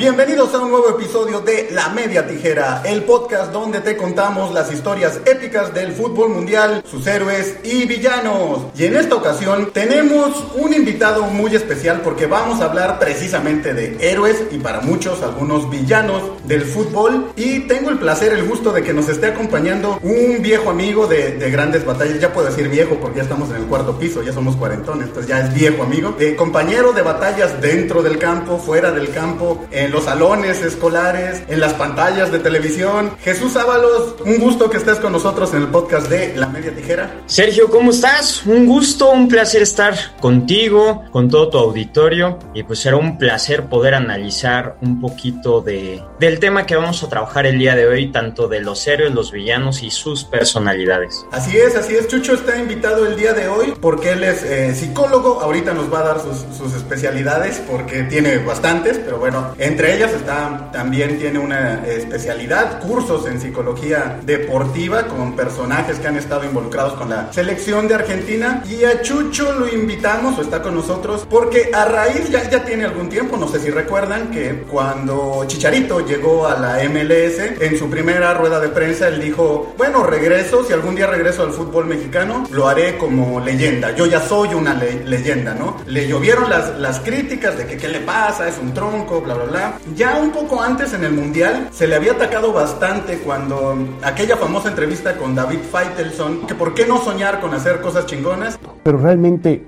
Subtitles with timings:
[0.00, 4.72] Bienvenidos a un nuevo episodio de La Media Tijera, el podcast donde te contamos las
[4.72, 8.62] historias épicas del fútbol mundial, sus héroes y villanos.
[8.78, 13.98] Y en esta ocasión tenemos un invitado muy especial porque vamos a hablar precisamente de
[14.00, 17.32] héroes y para muchos algunos villanos del fútbol.
[17.36, 21.32] Y tengo el placer, el gusto de que nos esté acompañando un viejo amigo de,
[21.50, 22.18] grandes batallas.
[22.18, 25.28] Ya puedo decir viejo porque ya estamos en el cuarto piso, ya somos cuarentones, entonces
[25.28, 26.16] ya es viejo amigo.
[26.18, 31.60] Eh, compañero de batallas dentro del campo, fuera del campo, en los salones escolares, en
[31.60, 33.12] las pantallas de televisión.
[33.22, 37.22] Jesús Ábalos, un gusto que estés con nosotros en el podcast de La Media Tijera.
[37.26, 38.44] Sergio, ¿cómo estás?
[38.46, 43.64] Un gusto, un placer estar contigo, con todo tu auditorio y pues será un placer
[43.64, 48.12] poder analizar un poquito de, del tema que vamos a trabajar el día de hoy,
[48.12, 51.24] tanto de los héroes, los villanos y sus personalidades.
[51.32, 52.08] Así es, así es.
[52.08, 55.40] Chucho está invitado el día de hoy porque él es eh, psicólogo.
[55.40, 59.96] Ahorita nos va a dar sus, sus especialidades porque tiene bastantes, pero bueno, entre entre
[59.96, 66.44] ellas está, también tiene una especialidad, cursos en psicología deportiva con personajes que han estado
[66.44, 68.62] involucrados con la selección de Argentina.
[68.68, 72.84] Y a Chucho lo invitamos o está con nosotros porque a raíz, ya, ya tiene
[72.84, 77.88] algún tiempo, no sé si recuerdan, que cuando Chicharito llegó a la MLS, en su
[77.88, 82.46] primera rueda de prensa, él dijo, bueno, regreso, si algún día regreso al fútbol mexicano,
[82.50, 83.96] lo haré como leyenda.
[83.96, 85.78] Yo ya soy una leyenda, ¿no?
[85.86, 89.44] Le llovieron las, las críticas de que qué le pasa, es un tronco, bla, bla,
[89.44, 89.69] bla.
[89.96, 94.68] Ya un poco antes en el Mundial se le había atacado bastante cuando aquella famosa
[94.68, 98.58] entrevista con David Feitelson, que por qué no soñar con hacer cosas chingonas.
[98.82, 99.64] Pero realmente,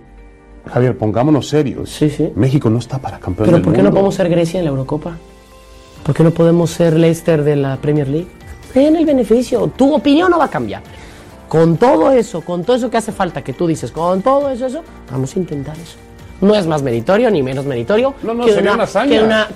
[0.73, 1.91] Javier, pongámonos serios.
[1.91, 2.33] Sí, sí.
[2.35, 5.17] México no está para campeón Pero ¿por qué no podemos ser Grecia en la Eurocopa?
[6.05, 8.29] ¿Por qué no podemos ser Leicester de la Premier League?
[8.75, 9.69] Ven el beneficio.
[9.69, 10.83] Tu opinión no va a cambiar.
[11.49, 14.67] Con todo eso, con todo eso que hace falta que tú dices, con todo eso,
[14.67, 15.99] eso, vamos a intentar eso
[16.43, 18.15] no es más meritorio ni menos meritorio.
[18.23, 19.49] No, no, que sería una, hazaña.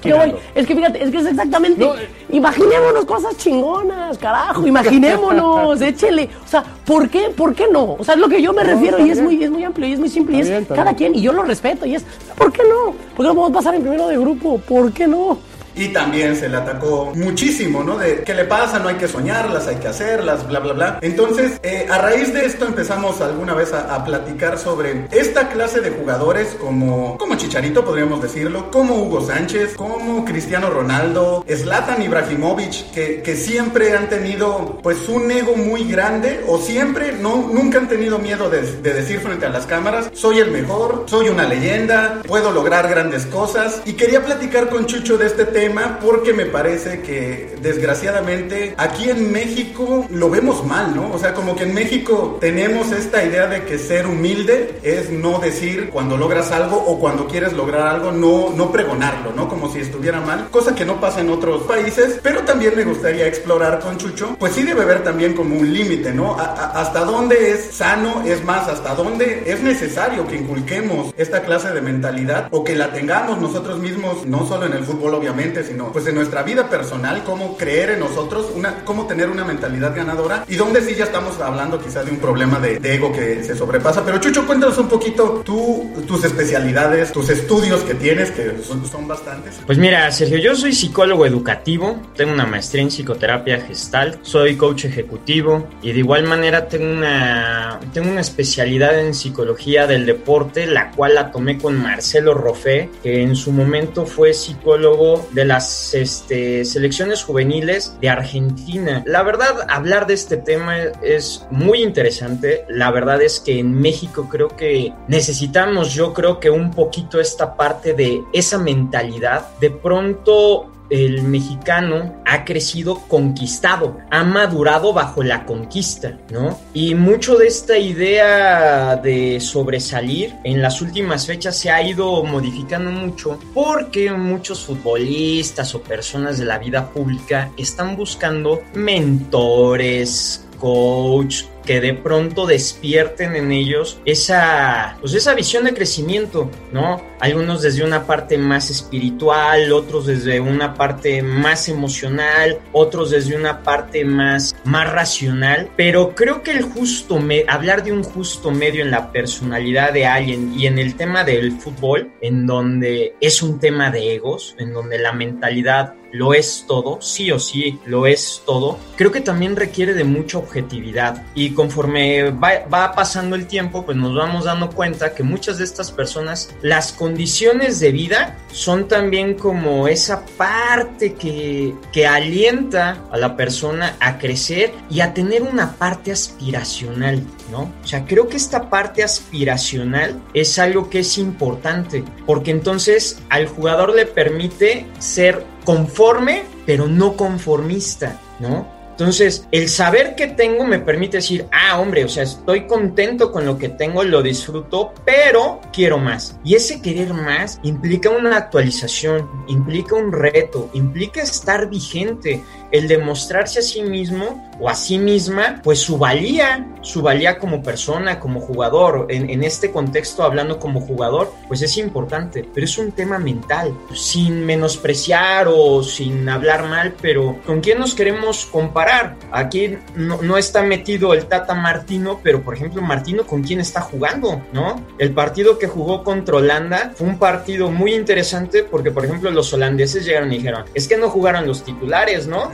[0.55, 1.85] es que fíjate, es que es exactamente.
[1.85, 2.09] Eh.
[2.31, 6.31] imaginémonos cosas chingonas, carajo, imaginémonos, échele.
[6.45, 7.31] O sea, ¿por qué?
[7.37, 7.97] ¿Por qué no?
[7.99, 9.93] O sea, es lo que yo me refiero y es muy, es muy amplio y
[9.93, 12.05] es muy simple y es cada quien y yo lo respeto y es,
[12.39, 12.95] ¿por qué no?
[13.17, 14.59] ¿Por qué no podemos pasar en primero de grupo?
[14.59, 15.39] ¿Por qué no?
[15.77, 17.99] Y también se le atacó muchísimo, ¿no?
[17.99, 20.99] De qué le pasa, no hay que soñarlas, hay que hacerlas, bla, bla, bla.
[21.03, 25.91] Entonces, eh, a raíz de esto empezamos alguna vez a, platicar sobre esta clase de
[25.91, 33.21] jugadores como, como Chicharito, podríamos decirlo, como Hugo Sánchez, como Cristiano Ronaldo, Zlatan Ibrahimovic, que,
[33.21, 38.19] que siempre han tenido pues un ego muy grande o siempre, no, nunca han tenido
[38.21, 42.53] miedo de, de decir frente a las cámaras, soy el mejor, soy una leyenda, puedo
[42.53, 43.83] lograr grandes cosas.
[43.87, 45.66] Y quería platicar con Chucho de este tema
[46.01, 51.13] porque me parece que desgraciadamente aquí en México lo vemos mal, ¿no?
[51.13, 55.39] O sea, como que en México tenemos esta idea de que ser humilde es no
[55.39, 59.49] decir cuando logras algo o cuando quieres lograr algo, no, no pregonarlo, ¿no?
[59.49, 63.27] Como si estuviera mal, cosa que no pasa en otros países, pero también me gustaría
[63.27, 66.37] explorar con Chucho, pues sí debe haber también como un límite, ¿no?
[66.37, 71.81] hasta dónde es sano, es más, hasta dónde es necesario que inculquemos esta clase de
[71.81, 76.07] mentalidad o que la tengamos nosotros mismos, no solo en el fútbol obviamente, sino pues
[76.07, 80.57] en nuestra vida personal, cómo creer en nosotros, una, cómo tener una mentalidad ganadora y
[80.57, 84.05] donde sí ya estamos hablando quizás de un problema de, ego que se sobrepasa.
[84.05, 89.09] Pero Chucho, cuéntanos un poquito tú, tus especialidades, tus estudios que tienes, que son, son
[89.09, 89.57] bastantes.
[89.67, 94.85] Pues mira, Sergio, yo soy psicólogo educativo, tengo una maestría en psicoterapia gestal, soy coach
[94.85, 100.91] ejecutivo y de igual manera tengo una, tengo una especialidad en psicología del deporte, la
[100.91, 106.65] cual la tomé con Marcelo Roffé, que en su momento fue psicólogo de las este,
[106.65, 109.03] selecciones juveniles de Argentina.
[109.07, 112.65] La verdad, hablar de este tema es muy interesante.
[112.69, 117.57] La verdad es que en México creo que necesitamos, yo creo que un poquito esta
[117.57, 119.49] parte de esa mentalidad.
[119.61, 126.59] De pronto el mexicano ha crecido conquistado, ha madurado bajo la conquista, ¿no?
[126.75, 132.91] Y mucho de esta idea de sobresalir en las últimas fechas se ha ido modificando
[132.91, 141.81] mucho porque muchos futbolistas o personas de la vida pública están buscando mentores, coach, que
[141.81, 147.03] de pronto despierten en ellos esa, pues esa visión de crecimiento, ¿no?
[147.21, 153.63] Algunos desde una parte más espiritual, otros desde una parte más emocional, otros desde una
[153.63, 157.19] parte más, más racional, pero creo que el justo,
[157.49, 161.53] hablar de un justo medio en la personalidad de alguien y en el tema del
[161.53, 167.01] fútbol, en donde es un tema de egos, en donde la mentalidad lo es todo,
[167.01, 172.31] sí o sí lo es todo, creo que también requiere de mucha objetividad y conforme
[172.31, 176.93] va, pasando el tiempo, pues nos vamos dando cuenta que muchas de estas personas, las
[176.93, 184.19] condiciones de vida son también como esa parte que, que alienta a la persona a
[184.19, 187.71] crecer y a tener una parte aspiracional, ¿no?
[187.83, 193.47] O sea, creo que esta parte aspiracional es algo que es importante, porque entonces al
[193.47, 198.75] jugador le permite ser conforme, pero no conformista, ¿no?
[198.93, 203.45] Entonces, el saber que tengo me permite decir, ah, hombre, o sea, estoy contento con
[203.45, 206.39] lo que tengo, lo disfruto, pero quiero más.
[206.43, 213.61] Y ese querer más implica una actualización, implica un reto, implica estar vigente, el demostrarse
[213.61, 218.41] a sí mismo o a sí misma, pues su valía, su valía como persona, como
[218.41, 219.07] jugador.
[219.11, 223.77] En, en este contexto, hablando como jugador, pues es importante, pero es un tema mental,
[223.95, 229.17] sin menospreciar o sin hablar mal, pero ¿con quién nos queremos comparar?
[229.31, 233.81] Aquí no, no está metido el Tata Martino, pero por ejemplo, Martino, ¿con quién está
[233.81, 234.43] jugando?
[234.53, 234.85] ¿No?
[234.99, 239.53] El partido que jugó contra Holanda fue un partido muy interesante porque, por ejemplo, los
[239.53, 242.51] holandeses llegaron y dijeron, es que no jugaron los titulares, ¿no?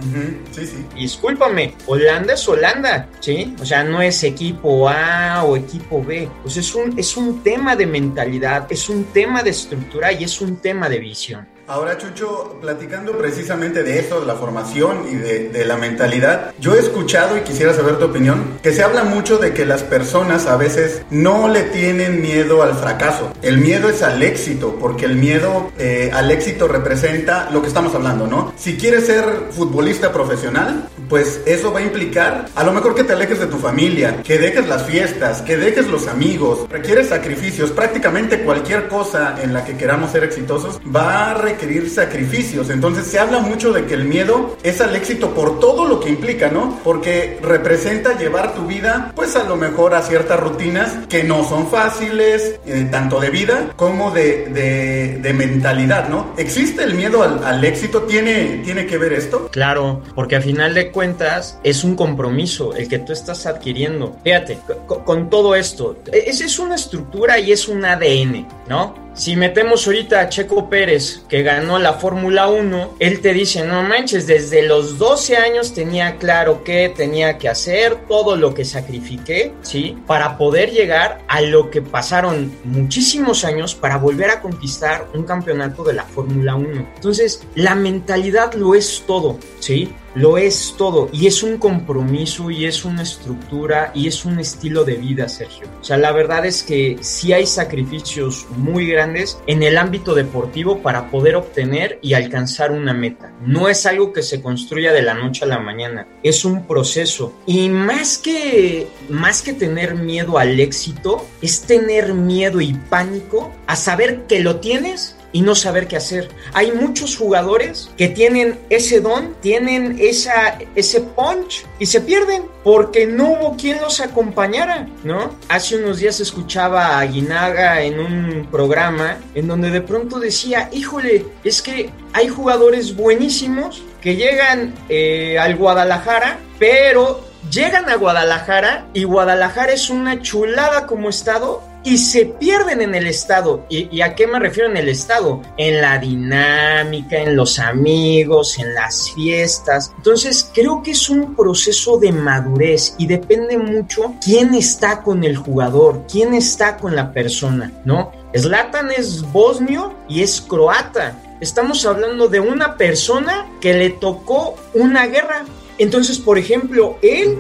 [0.51, 0.87] Sí, sí.
[0.95, 3.55] Discúlpame, Holanda es Holanda, ¿sí?
[3.61, 6.29] O sea, no es equipo A o equipo B.
[6.43, 10.41] Pues es un, es un tema de mentalidad, es un tema de estructura y es
[10.41, 11.52] un tema de visión.
[11.69, 16.75] Ahora, Chucho, platicando precisamente de eso, de la formación y de, de, la mentalidad, yo
[16.75, 20.47] he escuchado y quisiera saber tu opinión, que se habla mucho de que las personas
[20.47, 23.32] a veces no le tienen miedo al fracaso.
[23.43, 27.94] El miedo es al éxito, porque el miedo eh, al éxito representa lo que estamos
[27.94, 28.53] hablando, ¿no?
[28.56, 33.12] Si quieres ser futbolista profesional, pues eso va a implicar a lo mejor que te
[33.12, 38.43] alejes de tu familia, que dejes las fiestas, que dejes los amigos, requiere sacrificios, prácticamente
[38.43, 42.71] cualquier cosa en la que queramos ser exitosos va a requerir sacrificios.
[42.71, 46.09] Entonces se habla mucho de que el miedo es al éxito por todo lo que
[46.09, 46.81] implica, ¿no?
[46.83, 51.69] Porque representa llevar tu vida, pues a lo mejor a ciertas rutinas que no son
[51.69, 56.35] fáciles, eh, tanto de vida como de, de, de, mentalidad, ¿no?
[56.37, 58.03] ¿Existe el miedo al, al, éxito?
[58.03, 59.49] ¿Tiene, ¿Tiene que ver esto?
[59.51, 64.17] Claro, porque a final de cuentas es un compromiso el que tú estás adquiriendo.
[64.25, 69.03] Fíjate, con, con todo esto, esa es una estructura y es un ADN, ¿no?
[69.15, 73.83] Si metemos ahorita a Checo Pérez, que ganó la Fórmula 1, él te dice, no
[73.83, 79.53] manches, desde los 12 años tenía claro que tenía que hacer, todo lo que sacrifiqué,
[79.62, 79.97] ¿sí?
[80.06, 85.85] Para poder llegar a lo que pasaron muchísimos años para volver a conquistar un campeonato
[85.85, 86.89] de la Fórmula 1.
[86.94, 89.93] Entonces, la mentalidad lo es todo, ¿sí?
[90.14, 94.85] Lo es todo y es un compromiso y es una estructura y es un estilo
[94.85, 95.67] de vida, Sergio.
[95.81, 100.82] O sea, la verdad es que sí hay sacrificios muy grandes en el ámbito deportivo
[100.82, 103.32] para poder obtener y alcanzar una meta.
[103.44, 107.32] No es algo que se construya de la noche a la mañana, es un proceso.
[107.47, 113.76] Y más que más que tener miedo al éxito, es tener miedo y pánico a
[113.76, 116.29] saber que lo tienes y no saber qué hacer.
[116.52, 123.06] Hay muchos jugadores que tienen ese don, tienen esa, ese punch y se pierden porque
[123.06, 125.37] no hubo quien los acompañara, ¿no?
[125.49, 131.26] Hace unos días escuchaba a Guinaga en un programa en donde de pronto decía, híjole,
[131.43, 139.05] es que hay jugadores buenísimos que llegan eh, al Guadalajara, pero llegan a Guadalajara y
[139.05, 143.64] Guadalajara es una chulada como estado y se pierden en el estado.
[143.69, 145.43] ¿Y, ¿Y, a qué me refiero en el estado?
[145.56, 149.93] En la dinámica, en los amigos, en las fiestas.
[149.96, 155.36] Entonces creo que es un proceso de madurez y depende mucho quién está con el
[155.36, 158.12] jugador, quién está con la persona, ¿no?
[158.36, 161.19] Zlatan es bosnio y es croata.
[161.41, 165.44] Estamos hablando de una persona que le tocó una guerra.
[165.79, 167.36] Entonces, por ejemplo, él,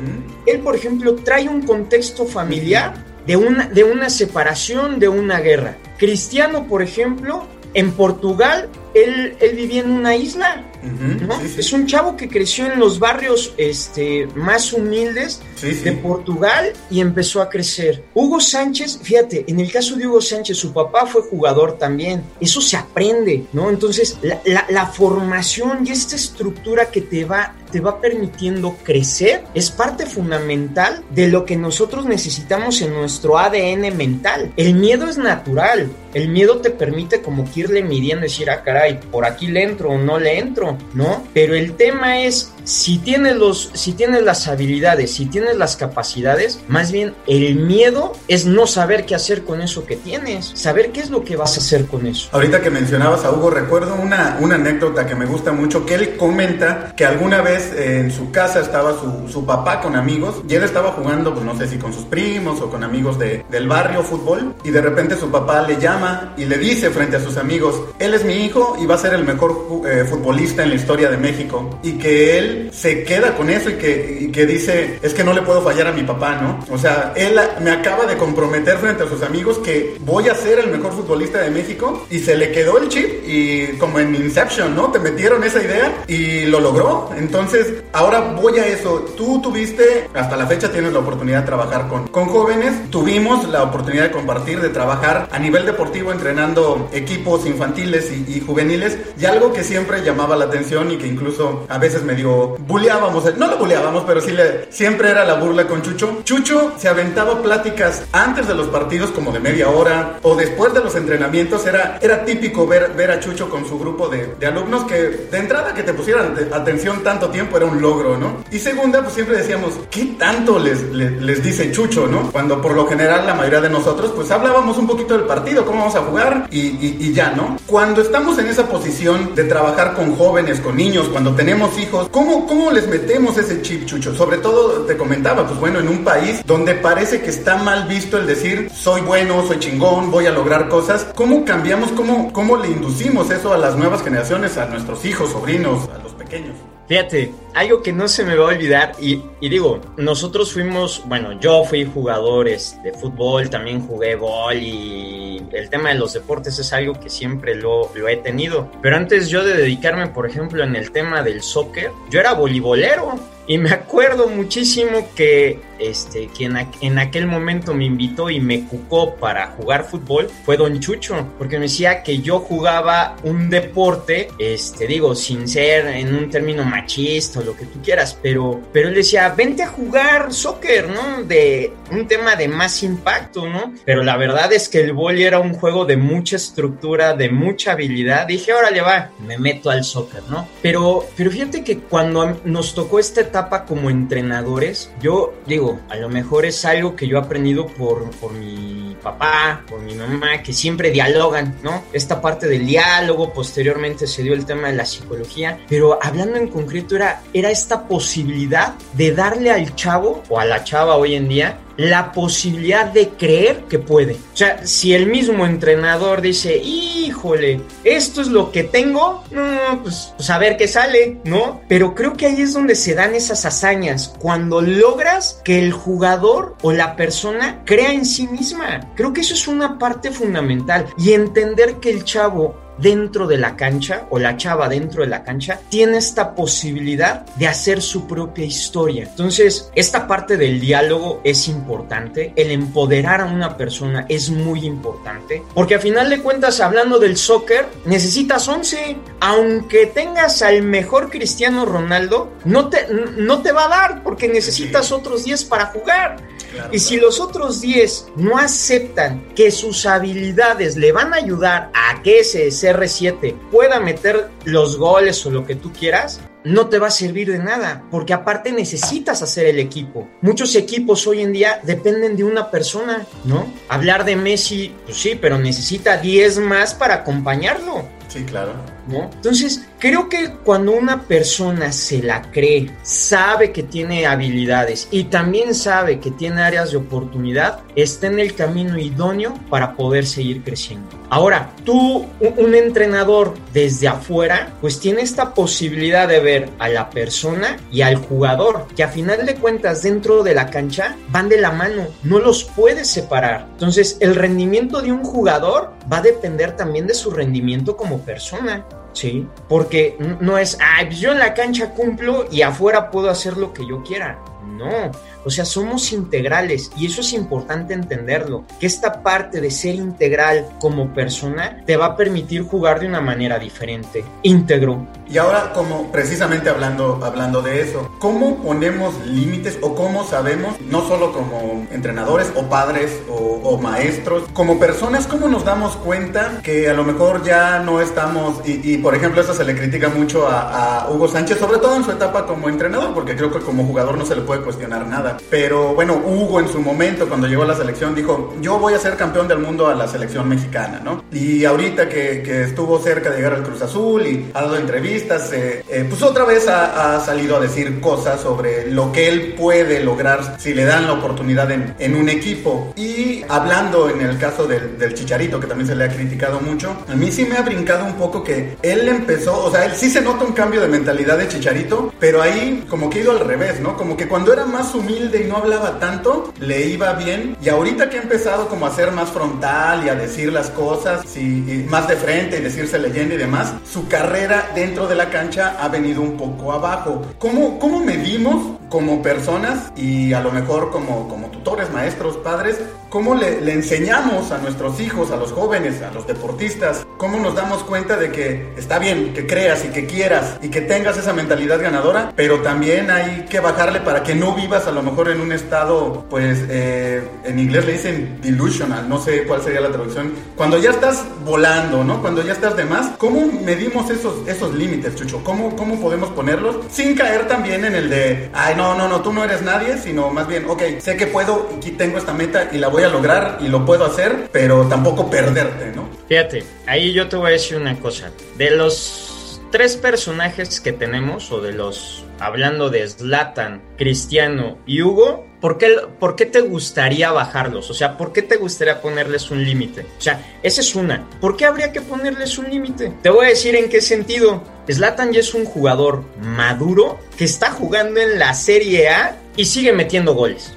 [0.46, 5.76] él, por ejemplo, trae un contexto familiar de una, de una separación, de una guerra.
[5.98, 10.64] Cristiano, por ejemplo, en Portugal, él, él vivía en una isla.
[10.82, 11.40] ¿no?
[11.40, 11.60] sí, sí.
[11.60, 17.00] Es un chavo que creció en los barrios este, más humildes sí, de Portugal y
[17.00, 18.04] empezó a crecer.
[18.14, 22.22] Hugo Sánchez, fíjate, en el caso de Hugo Sánchez, su papá fue jugador también.
[22.40, 23.70] Eso se aprende, ¿no?
[23.70, 29.44] Entonces, la, la, la formación y esta estructura que te va, te va permitiendo crecer
[29.54, 34.52] es parte fundamental de lo que nosotros necesitamos en nuestro ADN mental.
[34.56, 39.00] El miedo es natural, el miedo te permite como que irle midiendo, decir, ah, caray,
[39.10, 41.24] por aquí le entro o no le entro, ¿no?
[41.34, 46.60] Pero el tema es, si tienes, los, si tienes las habilidades, si tienes las capacidades,
[46.68, 51.00] más bien el miedo es no saber qué hacer con eso que tienes, saber qué
[51.00, 52.28] es lo que vas a hacer con eso.
[52.32, 56.16] Ahorita que mencionabas a Hugo, recuerdo una, una anécdota que me gusta mucho, que él
[56.16, 60.62] comenta que alguna vez en su casa estaba su, su papá con amigos y él
[60.62, 64.02] estaba jugando, pues no sé si con sus primos o con amigos de, del barrio
[64.02, 66.01] fútbol y de repente su papá le llama
[66.36, 69.14] y le dice frente a sus amigos, él es mi hijo y va a ser
[69.14, 73.50] el mejor eh, futbolista en la historia de México y que él se queda con
[73.50, 76.36] eso y que, y que dice, es que no le puedo fallar a mi papá,
[76.36, 76.74] ¿no?
[76.74, 80.58] O sea, él me acaba de comprometer frente a sus amigos que voy a ser
[80.58, 84.74] el mejor futbolista de México y se le quedó el chip y como en Inception,
[84.74, 84.90] ¿no?
[84.90, 87.10] Te metieron esa idea y lo logró.
[87.16, 89.06] Entonces, ahora voy a eso.
[89.16, 93.62] Tú tuviste, hasta la fecha tienes la oportunidad de trabajar con, con jóvenes, tuvimos la
[93.62, 99.52] oportunidad de compartir, de trabajar a nivel deportivo entrenando equipos infantiles y, juveniles y algo
[99.52, 104.04] que siempre llamaba la atención y que incluso a veces medio bulleábamos, no lo bulleábamos,
[104.06, 106.22] pero sí le, siempre era la burla con Chucho.
[106.24, 110.80] Chucho se aventaba pláticas antes de los partidos como de media hora o después de
[110.80, 114.84] los entrenamientos, era, era típico ver, ver a Chucho con su grupo de, de alumnos
[114.84, 118.44] que de entrada que te pusieran atención tanto tiempo era un logro, ¿no?
[118.50, 122.30] Y segunda, pues siempre decíamos, ¿qué tanto les, les, les dice Chucho, ¿no?
[122.32, 125.81] Cuando por lo general la mayoría de nosotros pues hablábamos un poquito del partido, cómo
[125.82, 127.56] vamos a jugar y, y, y, ya, ¿no?
[127.66, 132.46] Cuando estamos en esa posición de trabajar con jóvenes, con niños, cuando tenemos hijos, ¿cómo,
[132.46, 134.14] cómo les metemos ese chip, Chucho?
[134.14, 138.16] Sobre todo, te comentaba, pues bueno, en un país donde parece que está mal visto
[138.16, 142.68] el decir, soy bueno, soy chingón, voy a lograr cosas, ¿cómo cambiamos, cómo, cómo le
[142.68, 146.54] inducimos eso a las nuevas generaciones, a nuestros hijos, sobrinos, a los pequeños?
[146.86, 151.64] Fíjate, algo que no se me va a olvidar, y, digo, nosotros fuimos, bueno, yo
[151.64, 156.98] fui jugadores de fútbol, también jugué gol y el tema de los deportes es algo
[156.98, 158.70] que siempre lo, lo, he tenido.
[158.80, 163.18] Pero antes yo de dedicarme, por ejemplo, en el tema del soccer, yo era voleibolero.
[163.48, 169.16] Y me acuerdo muchísimo que este, quien en aquel momento me invitó y me cucó
[169.16, 174.86] para jugar fútbol fue Don Chucho, porque me decía que yo jugaba un deporte, este,
[174.86, 179.28] digo, sin ser en un término machista lo que tú quieras, pero, pero él decía,
[179.30, 181.22] vente a jugar soccer, ¿no?
[181.24, 183.74] De un tema de más impacto, ¿no?
[183.84, 187.72] Pero la verdad es que el vóley era un juego de mucha estructura, de mucha
[187.72, 188.26] habilidad.
[188.26, 190.48] Dije, órale, va, me meto al soccer, ¿no?
[190.62, 196.08] Pero, pero fíjate que cuando nos tocó esta etapa como entrenadores, yo digo, a lo
[196.08, 200.52] mejor es algo que yo he aprendido por, por mi papá, por mi mamá, que
[200.52, 201.84] siempre dialogan, ¿no?
[201.92, 206.48] Esta parte del diálogo, posteriormente se dio el tema de la psicología, pero hablando en
[206.48, 211.28] concreto era, era esta posibilidad de darle al chavo o a la chava hoy en
[211.28, 214.14] día la posibilidad de creer que puede.
[214.14, 220.12] O sea, si el mismo entrenador dice, híjole, esto es lo que tengo, no, pues,
[220.16, 221.62] pues, a ver qué sale, ¿no?
[221.68, 226.56] Pero creo que ahí es donde se dan esas hazañas, cuando logras que el jugador
[226.62, 228.92] o la persona crea en sí misma.
[228.94, 233.56] Creo que eso es una parte fundamental y entender que el chavo dentro de la
[233.56, 238.44] cancha o la chava dentro de la cancha tiene esta posibilidad de hacer su propia
[238.44, 239.04] historia.
[239.04, 245.42] Entonces, esta parte del diálogo es importante, el empoderar a una persona es muy importante,
[245.54, 251.64] porque a final de cuentas, hablando del soccer, necesitas 11, aunque tengas al mejor Cristiano
[251.64, 252.86] Ronaldo, no te,
[253.16, 256.16] no te va a dar porque necesitas otros 10 para jugar.
[256.52, 261.70] Claro, y si los otros 10 no aceptan que sus habilidades le van a ayudar
[261.74, 266.78] a que ese CR7 pueda meter los goles o lo que tú quieras, no te
[266.78, 270.08] va a servir de nada, porque aparte necesitas hacer el equipo.
[270.20, 273.46] Muchos equipos hoy en día dependen de una persona, ¿no?
[273.68, 277.84] Hablar de Messi, pues sí, pero necesita 10 más para acompañarlo.
[278.08, 278.52] Sí, claro.
[278.88, 279.04] ¿No?
[279.14, 285.56] Entonces, creo que cuando una persona se la cree, sabe que tiene habilidades y también
[285.56, 290.88] sabe que tiene áreas de oportunidad, está en el camino idóneo para poder seguir creciendo.
[291.10, 297.56] Ahora, tú, un entrenador desde afuera, pues tiene esta posibilidad de ver a la persona
[297.72, 301.50] y al jugador, que a final de cuentas dentro de la cancha van de la
[301.50, 303.48] mano, no los puedes separar.
[303.50, 308.64] Entonces, el rendimiento de un jugador va a depender también de su rendimiento como persona.
[308.92, 313.52] Sí, porque no es, pues yo en la cancha cumplo y afuera puedo hacer lo
[313.52, 314.18] que yo quiera.
[314.46, 314.90] No,
[315.24, 320.48] O sea, somos integrales y eso es importante entenderlo, que esta parte de ser integral
[320.60, 324.86] como persona te va a permitir jugar de una manera diferente, íntegro.
[325.08, 330.88] Y ahora, como precisamente hablando, hablando de eso, ¿cómo ponemos límites o cómo sabemos, no
[330.88, 336.72] solo como entrenadores o padres o, maestros, como personas, cómo nos damos cuenta que a
[336.72, 340.90] lo mejor ya no estamos, y, por ejemplo, eso se le critica mucho a, a
[340.90, 344.06] Hugo Sánchez, sobre todo en su etapa como entrenador, porque creo que como jugador no
[344.06, 345.11] se le puede cuestionar nada.
[345.30, 348.78] Pero bueno, Hugo en su momento, cuando llegó a la selección, dijo, yo voy a
[348.78, 351.04] ser campeón del mundo a la selección mexicana, ¿no?
[351.12, 355.32] Y ahorita que, que estuvo cerca de llegar al Cruz Azul y ha dado entrevistas,
[355.32, 359.82] eh, eh, pues otra vez ha, salido a decir cosas sobre lo que él puede
[359.82, 362.72] lograr si le dan la oportunidad en, en un equipo.
[362.76, 366.76] Y hablando en el caso del, del, Chicharito, que también se le ha criticado mucho,
[366.88, 369.90] a mí sí me ha brincado un poco que él empezó, o sea, él sí
[369.90, 373.20] se nota un cambio de mentalidad de Chicharito, pero ahí como que ha ido al
[373.20, 373.76] revés, ¿no?
[373.76, 377.36] Como que cuando era más humilde y no hablaba tanto, le iba bien.
[377.42, 381.04] Y ahorita que ha empezado como a ser más frontal y a decir las cosas,
[381.16, 385.56] y más de frente y decirse leyenda y demás, su carrera dentro de la cancha
[385.60, 387.02] ha venido un poco abajo.
[387.18, 393.14] ¿Cómo, cómo medimos como personas y a lo mejor como, como tutores, maestros, padres, cómo
[393.14, 397.64] le, le, enseñamos a nuestros hijos, a los jóvenes, a los deportistas, cómo nos damos
[397.64, 401.60] cuenta de que está bien que creas y que quieras y que tengas esa mentalidad
[401.60, 405.32] ganadora, pero también hay que bajarle para que no vivas a lo mejor en un
[405.32, 410.56] estado, pues eh, en inglés le dicen delusional, no sé cuál sería la traducción, cuando
[410.56, 412.00] ya estás volando, ¿no?
[412.00, 415.22] Cuando ya estás de más, ¿cómo medimos esos, esos límites, Chucho?
[415.22, 419.02] ¿Cómo, ¿Cómo podemos ponerlos sin caer también en el de, ay, no, no, no, no,
[419.02, 422.48] tú no eres nadie, sino más bien, ok, sé que puedo, aquí tengo esta meta
[422.52, 425.88] y la voy a lograr y lo puedo hacer, pero tampoco perderte, ¿no?
[426.08, 428.10] Fíjate, ahí yo te voy a decir una cosa.
[428.36, 429.11] De los
[429.52, 435.76] tres personajes que tenemos, o de los, hablando de Zlatan, Cristiano y Hugo, ¿por qué,
[436.00, 437.70] ¿por qué te gustaría bajarlos?
[437.70, 439.82] O sea, ¿por qué te gustaría ponerles un límite?
[439.82, 441.06] O sea, esa es una.
[441.20, 442.92] ¿Por qué habría que ponerles un límite?
[443.02, 444.42] Te voy a decir en qué sentido.
[444.68, 449.72] Zlatan ya es un jugador maduro que está jugando en la Serie A y sigue
[449.72, 450.54] metiendo goles.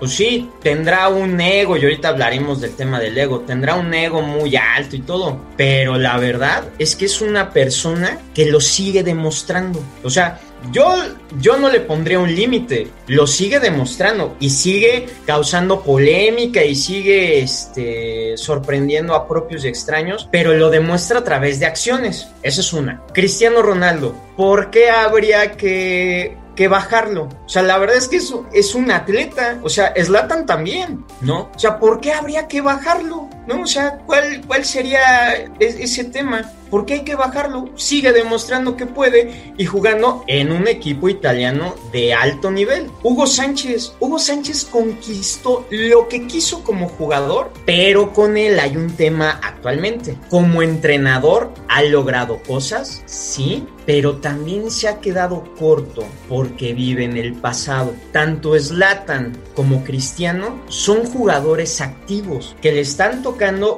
[0.00, 4.22] Pues sí, tendrá un ego, y ahorita hablaremos del tema del ego, tendrá un ego
[4.22, 9.02] muy alto y todo, pero la verdad es que es una persona que lo sigue
[9.02, 9.78] demostrando.
[10.02, 10.40] O sea,
[10.72, 10.96] yo,
[11.38, 17.40] yo no le pondría un límite, lo sigue demostrando y sigue causando polémica y sigue
[17.40, 22.28] este, sorprendiendo a propios y extraños, pero lo demuestra a través de acciones.
[22.42, 23.02] Esa es una.
[23.12, 27.22] Cristiano Ronaldo, ¿por qué habría que que bajarlo.
[27.22, 29.58] O sea, la verdad es que es, es un atleta.
[29.62, 31.50] O sea, Slatan también, ¿no?
[31.54, 33.30] O sea, ¿por qué habría que bajarlo?
[33.46, 33.62] ¿No?
[33.62, 36.50] O sea, ¿cuál, cuál sería e-, ese tema?
[36.70, 37.68] ¿Por qué hay que bajarlo?
[37.74, 42.88] Sigue demostrando que puede y jugando en un equipo italiano de alto nivel.
[43.02, 43.94] Hugo Sánchez.
[43.98, 50.16] Hugo Sánchez conquistó lo que quiso como jugador, pero con él hay un tema actualmente.
[50.28, 57.16] Como entrenador ha logrado cosas, sí, pero también se ha quedado corto porque vive en
[57.16, 57.94] el pasado.
[58.12, 63.29] Tanto Slatan como Cristiano son jugadores activos que le están tocando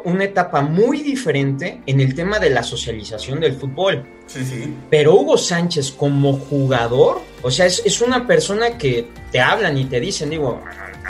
[0.04, 4.04] una etapa muy diferente en el tema de la socialización del fútbol.
[4.26, 4.74] Sí, sí.
[4.90, 9.84] Pero Hugo Sánchez como jugador, o sea, es, es una persona que te hablan y
[9.84, 10.60] te dicen, digo,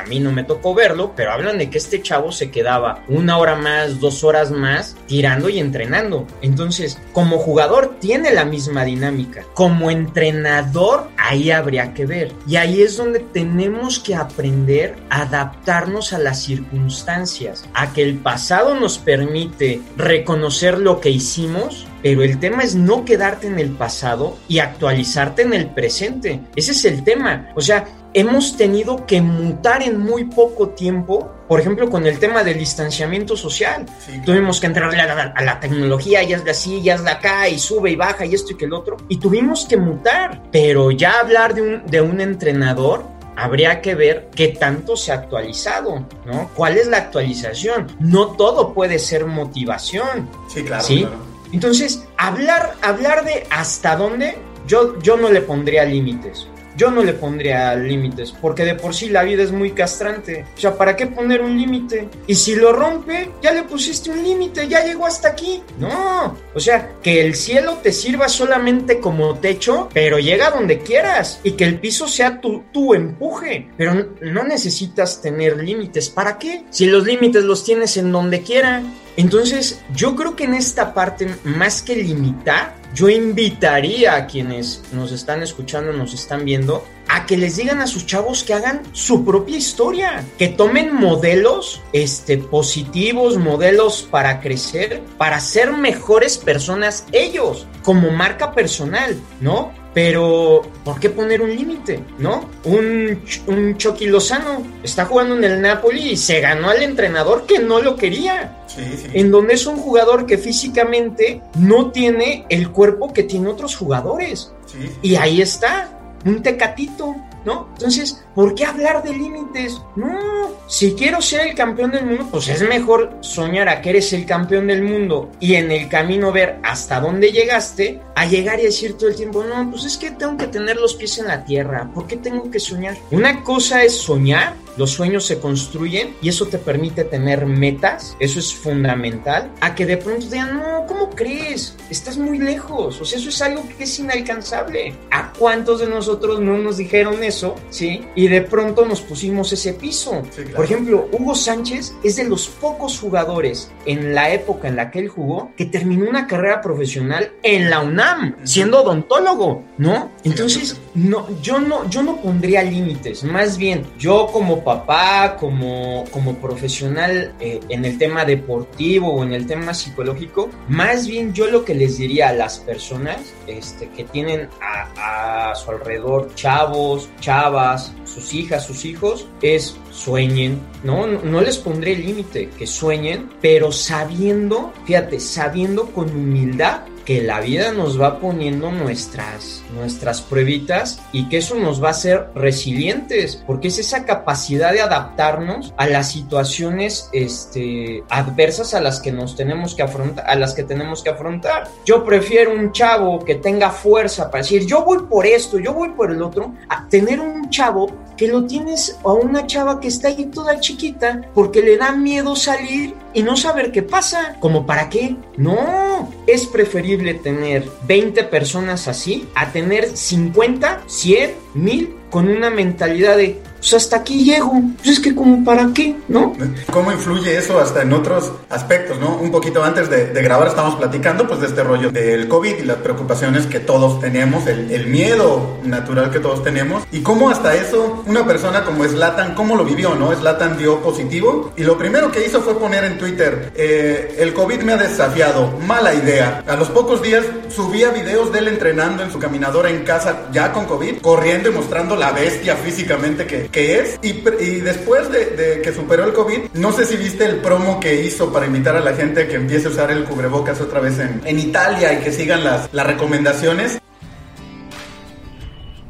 [0.03, 3.39] a mí no me tocó verlo, pero hablan de que este chavo se quedaba una
[3.39, 6.27] hora más, dos horas más tirando y entrenando.
[6.41, 9.45] Entonces, como jugador tiene la misma dinámica.
[9.55, 12.33] Como entrenador, ahí habría que ver.
[12.47, 18.19] Y ahí es donde tenemos que aprender a adaptarnos a las circunstancias, a que el
[18.19, 23.71] pasado nos permite reconocer lo que hicimos pero el tema es no quedarte en el
[23.71, 26.41] pasado y actualizarte en el presente.
[26.57, 27.51] Ese es el tema.
[27.55, 32.43] O sea, hemos tenido que mutar en muy poco tiempo, por ejemplo, con el tema
[32.43, 33.87] del distanciamiento social.
[34.25, 37.97] Tuvimos que entrarle a la, tecnología, ya es así, ya es acá, y sube y
[37.97, 38.97] baja, y esto y que el otro.
[39.09, 40.43] Y tuvimos que mutar.
[40.51, 43.05] Pero ya hablar de un, de un entrenador
[43.37, 46.51] habría que ver qué tanto se ha actualizado, ¿no?
[46.55, 47.97] ¿Cuál es la actualización?
[47.99, 50.29] No todo puede ser motivación.
[50.49, 50.85] Sí, claro.
[50.85, 51.07] ¿sí?
[51.53, 56.47] Entonces, hablar, hablar de hasta dónde, yo, yo no le pondría límites
[56.77, 60.45] yo no le pondría límites, porque de por sí la vida es muy castrante.
[60.57, 62.09] O sea, ¿para qué poner un límite?
[62.27, 65.63] Y si lo rompe, ya le pusiste un límite, ya llegó hasta aquí.
[65.79, 71.41] No, o sea, que el cielo te sirva solamente como techo, pero llega donde quieras
[71.43, 73.69] y que el piso sea tu, tu empuje.
[73.77, 76.09] Pero no necesitas tener límites.
[76.09, 76.65] ¿Para qué?
[76.71, 78.83] Si los límites los tienes en donde quiera.
[79.17, 85.13] Entonces, yo creo que en esta parte, más que limitar, yo invitaría a quienes nos
[85.13, 89.25] están escuchando, nos están viendo, a que les digan a sus chavos que hagan su
[89.25, 97.67] propia historia, que tomen modelos este, positivos, modelos para crecer, para ser mejores personas ellos,
[97.83, 99.82] como marca personal, ¿no?
[99.95, 102.03] Pero, ¿por qué poner un límite?
[102.19, 102.49] ¿No?
[102.65, 107.59] Un, un Chucky Lozano está jugando en el Napoli y se ganó al entrenador que
[107.59, 108.65] no lo quería.
[108.69, 109.09] Sí, sí.
[109.13, 114.53] En donde es un jugador que físicamente no tiene el cuerpo que tiene otros jugadores.
[114.67, 114.91] Sí.
[115.03, 115.91] Y ahí está,
[116.25, 117.69] un tecatito, ¿no?
[117.73, 119.81] Entonces, ¿por qué hablar de límites?
[119.97, 124.13] No, si quiero ser el campeón del mundo, pues es mejor soñar a que eres
[124.13, 128.65] el campeón del mundo y en el camino ver hasta dónde llegaste, a llegar y
[128.65, 131.45] decir todo el tiempo, no, pues es que tengo que tener los pies en la
[131.45, 132.97] tierra, ¿por qué tengo que soñar?
[133.11, 138.39] Una cosa es soñar, los sueños se construyen y eso te permite tener metas, eso
[138.39, 141.77] es fundamental, a que de pronto digan, no, ¿cómo crees?
[141.91, 144.95] Estás muy lejos, o sea, eso es algo que es inalcanzable.
[145.11, 148.05] ¿A cuántos de nosotros no nos dijeron eso, sí?
[148.15, 150.23] Y de pronto nos pusimos ese piso.
[150.55, 155.01] Por ejemplo, Hugo Sánchez es de los pocos jugadores en la época en la que
[155.01, 160.11] él jugó que terminó una carrera profesional en la UNAM, siendo odontólogo, ¿no?
[160.25, 166.37] Entonces, no, yo no, yo no pondría límites, más bien, yo como papá, como, como
[166.37, 171.65] profesional eh, en el tema deportivo o en el tema psicológico, más bien yo lo
[171.65, 177.93] que les diría a las personas este, que tienen a, a su alrededor chavos, chavas,
[178.05, 181.07] sus hijas, sus hijos, es sueñen, ¿no?
[181.07, 187.73] No les pondré límite, que sueñen, pero sabiendo, fíjate, sabiendo con humildad que la vida
[187.73, 193.69] nos va poniendo nuestras, nuestras pruebitas y que eso nos va a hacer resilientes, porque
[193.69, 199.75] es esa capacidad de adaptarnos a las situaciones este, adversas a las que nos tenemos
[199.75, 201.69] que afrontar, a las que tenemos que afrontar.
[201.85, 205.91] Yo prefiero un chavo que tenga fuerza para decir, yo voy por esto, yo voy
[205.91, 210.09] por el otro, a tener un chavo que lo tienes a una chava que está
[210.09, 214.37] ahí toda chiquita porque le da miedo salir y no saber qué pasa.
[214.41, 215.17] ¿Como para qué?
[215.37, 223.17] No, es preferible tener 20 personas así a tener 50, 100, 1000 con una mentalidad
[223.17, 224.61] de pues hasta aquí llego.
[224.79, 226.35] Pues es que como para qué, ¿no?
[226.73, 229.17] ¿Cómo influye eso hasta en otros aspectos, no?
[229.19, 232.79] Un poquito antes de, grabar estamos platicando pues de este rollo del COVID y las
[232.79, 238.27] preocupaciones que todos tenemos, el, miedo natural que todos tenemos y cómo hasta eso una
[238.27, 240.13] persona como Slatan, ¿cómo lo vivió, no?
[240.13, 244.61] Slatan dio positivo y lo primero que hizo fue poner en Twitter, eh, el COVID
[244.63, 246.43] me ha desafiado, mala idea.
[246.49, 250.53] A los pocos días subía videos de él entrenando en su caminadora en casa ya
[250.53, 253.99] con COVID, corriendo y mostrando la bestia físicamente que, que es.
[254.03, 258.03] Y, y después de, que superó el COVID, no sé si viste el promo que
[258.03, 261.21] hizo para invitar a la gente que empiece a usar el cubrebocas otra vez en,
[261.25, 263.79] en Italia y que sigan las, las recomendaciones.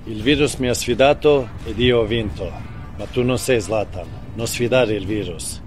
[0.05, 2.51] Il virus mi ha sfidato ed io ho vinto,
[2.99, 5.61] ma tu non sei Zlatan, non sfidare il virus.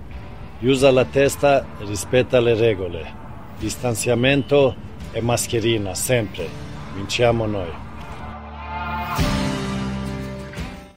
[0.60, 3.06] Usa la testa e rispetta le regole.
[3.60, 4.76] Distanziamento
[5.14, 6.48] e mascherina, sempre.
[6.96, 7.72] Vinciamo noi.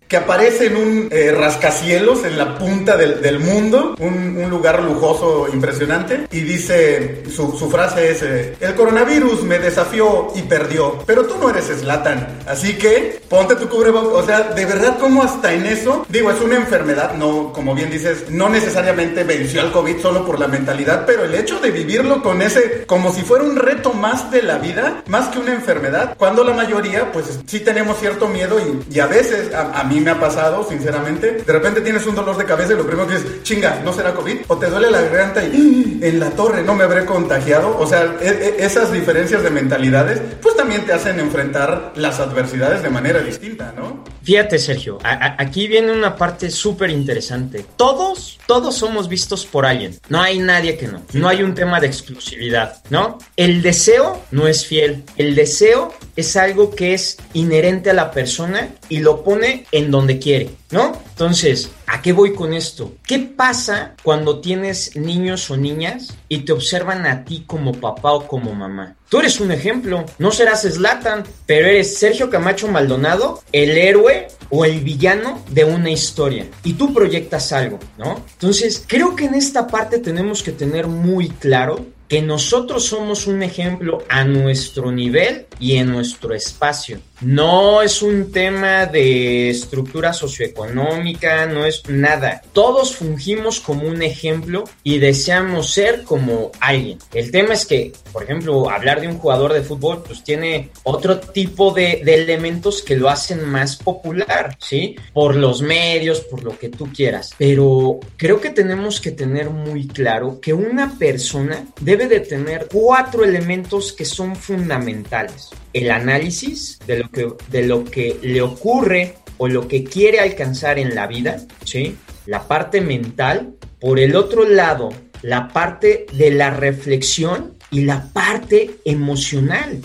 [0.09, 4.83] Que aparece en un eh, rascacielos en la punta del, del mundo, un, un, lugar
[4.83, 11.03] lujoso impresionante, y dice, su, su frase es, eh, el coronavirus me desafió y perdió,
[11.05, 15.23] pero tú no eres Slatan, así que ponte tu cubrebocas, o sea, de verdad como
[15.23, 19.73] hasta en eso, digo, es una enfermedad, no, como bien dices, no necesariamente venció al
[19.73, 23.45] COVID solo por la mentalidad, pero el hecho de vivirlo con ese, como si fuera
[23.45, 27.61] un reto más de la vida, más que una enfermedad, cuando la mayoría, pues sí
[27.61, 31.43] tenemos cierto miedo y, y a veces, a, a mí me ha pasado, sinceramente.
[31.47, 34.15] De repente tienes un dolor de cabeza y lo primero que es, chinga, ¿no será
[34.15, 34.39] COVID?
[34.49, 37.77] O te duele la garganta y en la torre no me habré contagiado.
[37.79, 42.83] O sea, e, e, esas diferencias de mentalidades, pues también te hacen enfrentar las adversidades
[42.83, 44.05] de manera distinta, ¿no?
[44.23, 47.65] Fíjate, Sergio, aquí viene una parte súper interesante.
[47.79, 49.99] Todos, todos somos vistos por alguien.
[50.11, 51.03] No hay nadie que no.
[51.15, 53.17] No hay un tema de exclusividad, ¿no?
[53.37, 55.05] El deseo no es fiel.
[55.17, 60.19] El deseo es algo que es inherente a la persona y lo pone en donde
[60.19, 61.01] quiere, ¿no?
[61.11, 62.93] Entonces, ¿a qué voy con esto?
[63.07, 68.27] ¿Qué pasa cuando tienes niños o niñas y te observan a ti como papá o
[68.27, 68.97] como mamá?
[69.09, 74.65] Tú eres un ejemplo, no serás Slatan, pero eres Sergio Camacho Maldonado, el héroe o
[74.65, 76.47] el villano de una historia.
[76.65, 78.23] Y tú proyectas algo, ¿no?
[78.35, 83.43] Entonces, creo que en esta parte tenemos que tener muy claro que nosotros somos un
[83.43, 87.01] ejemplo a nuestro nivel y en nuestro espacio.
[87.21, 92.43] No es un tema de estructura socioeconómica, no es nada.
[92.53, 96.99] Todos fungimos como un ejemplo y deseamos ser como alguien.
[97.13, 101.19] El tema es que, por ejemplo, hablar de un jugador de fútbol, pues tiene otro
[101.19, 104.97] tipo de, elementos que lo hacen más popular, ¿sí?
[105.13, 107.35] Por los medios, por lo que tú quieras.
[107.37, 113.25] Pero creo que tenemos que tener muy claro que una persona debe de tener cuatro
[113.25, 115.51] elementos que son fundamentales.
[115.79, 120.79] El análisis de lo que, de lo que le ocurre o lo que quiere alcanzar
[120.79, 121.97] en la vida, ¿sí?
[122.27, 123.55] La parte mental.
[123.81, 124.89] Por el otro lado,
[125.23, 129.81] la parte de la reflexión y la parte emocional.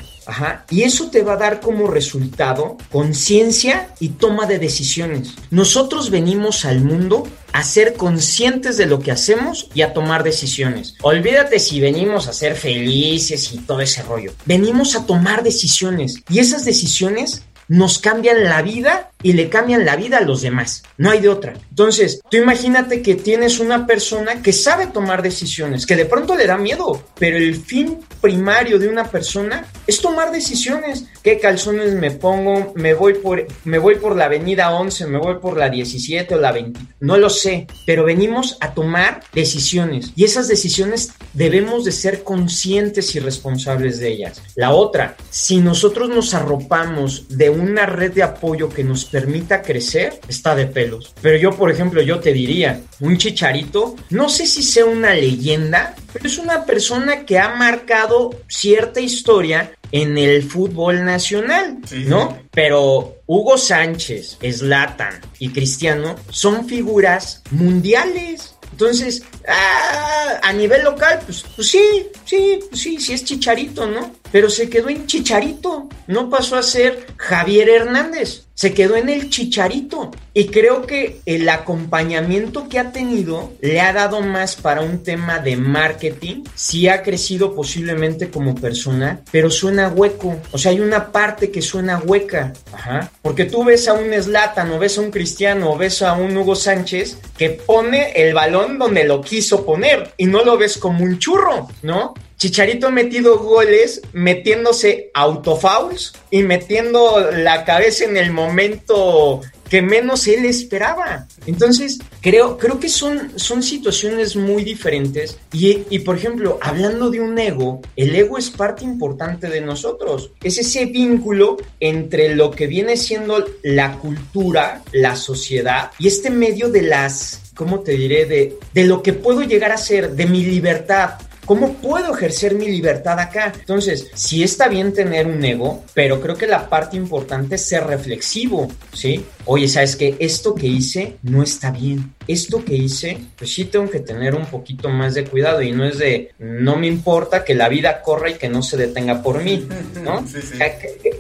[0.70, 5.34] Y eso te va a dar como resultado conciencia y toma de decisiones.
[5.52, 10.96] Nosotros venimos al mundo a ser conscientes de lo que hacemos y a tomar decisiones.
[11.02, 14.34] Olvídate si venimos a ser felices y todo ese rollo.
[14.46, 19.96] Venimos a tomar decisiones y esas decisiones nos cambian la vida y le cambian la
[19.96, 20.84] vida a los demás.
[20.98, 21.54] No hay de otra.
[21.70, 26.46] Entonces, tú imagínate que tienes una persona que sabe tomar decisiones, que de pronto le
[26.46, 31.06] da miedo, pero el fin primario de una persona es tomar decisiones.
[31.24, 32.74] ¿Qué calzones me pongo?
[32.76, 35.08] ¿Me voy por, me voy por la avenida 11?
[35.08, 36.80] ¿Me voy por la 17 o la 20?
[37.00, 43.16] No lo sé, pero venimos a tomar decisiones y esas decisiones debemos de ser conscientes
[43.16, 44.42] y responsables de ellas.
[44.56, 50.20] La otra, si nosotros nos arropamos de una red de apoyo que nos permita crecer,
[50.28, 51.14] está de pelos.
[51.22, 55.96] Pero yo, por ejemplo, yo te diría, un chicharito, no sé si sea una leyenda,
[56.12, 62.40] pero es una persona que ha marcado cierta historia en el fútbol nacional, ¿no?
[62.50, 68.56] Pero Hugo Sánchez, Slatan y Cristiano son figuras mundiales.
[68.72, 74.12] Entonces, ah, a nivel local, pues, pues sí, sí, pues sí, sí es Chicharito, ¿no?
[74.34, 79.30] Pero se quedó en Chicharito, no pasó a ser Javier Hernández, se quedó en el
[79.30, 80.10] Chicharito.
[80.34, 85.38] Y creo que el acompañamiento que ha tenido le ha dado más para un tema
[85.38, 86.44] de marketing.
[86.56, 90.42] Sí ha crecido posiblemente como persona, pero suena hueco.
[90.52, 92.54] O sea, hay una parte que suena hueca.
[92.74, 93.12] Ajá.
[93.22, 96.36] Porque tú ves a un Slatan o ves a un Cristiano o ves a un
[96.36, 101.04] Hugo Sánchez que pone el balón donde lo quiso poner y no lo ves como
[101.04, 102.16] un churro, ¿no?
[102.44, 110.28] Chicharito ha metido goles metiéndose autofouls y metiendo la cabeza en el momento que menos
[110.28, 111.30] él esperaba.
[111.46, 115.40] Entonces, creo, creo que son, son situaciones muy diferentes.
[115.54, 120.32] Y, y, por ejemplo, hablando de un ego, el ego es parte importante de nosotros.
[120.44, 126.68] Es ese vínculo entre lo que viene siendo la cultura, la sociedad y este medio
[126.70, 128.26] de las, ¿cómo te diré?
[128.26, 131.12] De, de lo que puedo llegar a ser, de mi libertad.
[131.46, 133.52] ¿Cómo puedo ejercer mi libertad acá?
[133.54, 137.86] Entonces, sí está bien tener un ego, pero creo que la parte importante es ser
[137.86, 139.26] reflexivo, ¿sí?
[139.46, 140.16] Oye, ¿sabes qué?
[140.20, 142.14] Esto que hice no está bien.
[142.28, 145.86] Esto que hice, pues sí tengo que tener un poquito más de cuidado y no
[145.86, 149.44] es de, no me importa que la vida corra y que no se detenga por
[149.44, 149.68] mí,
[150.04, 150.26] ¿no?
[150.34, 150.58] Sí, sí.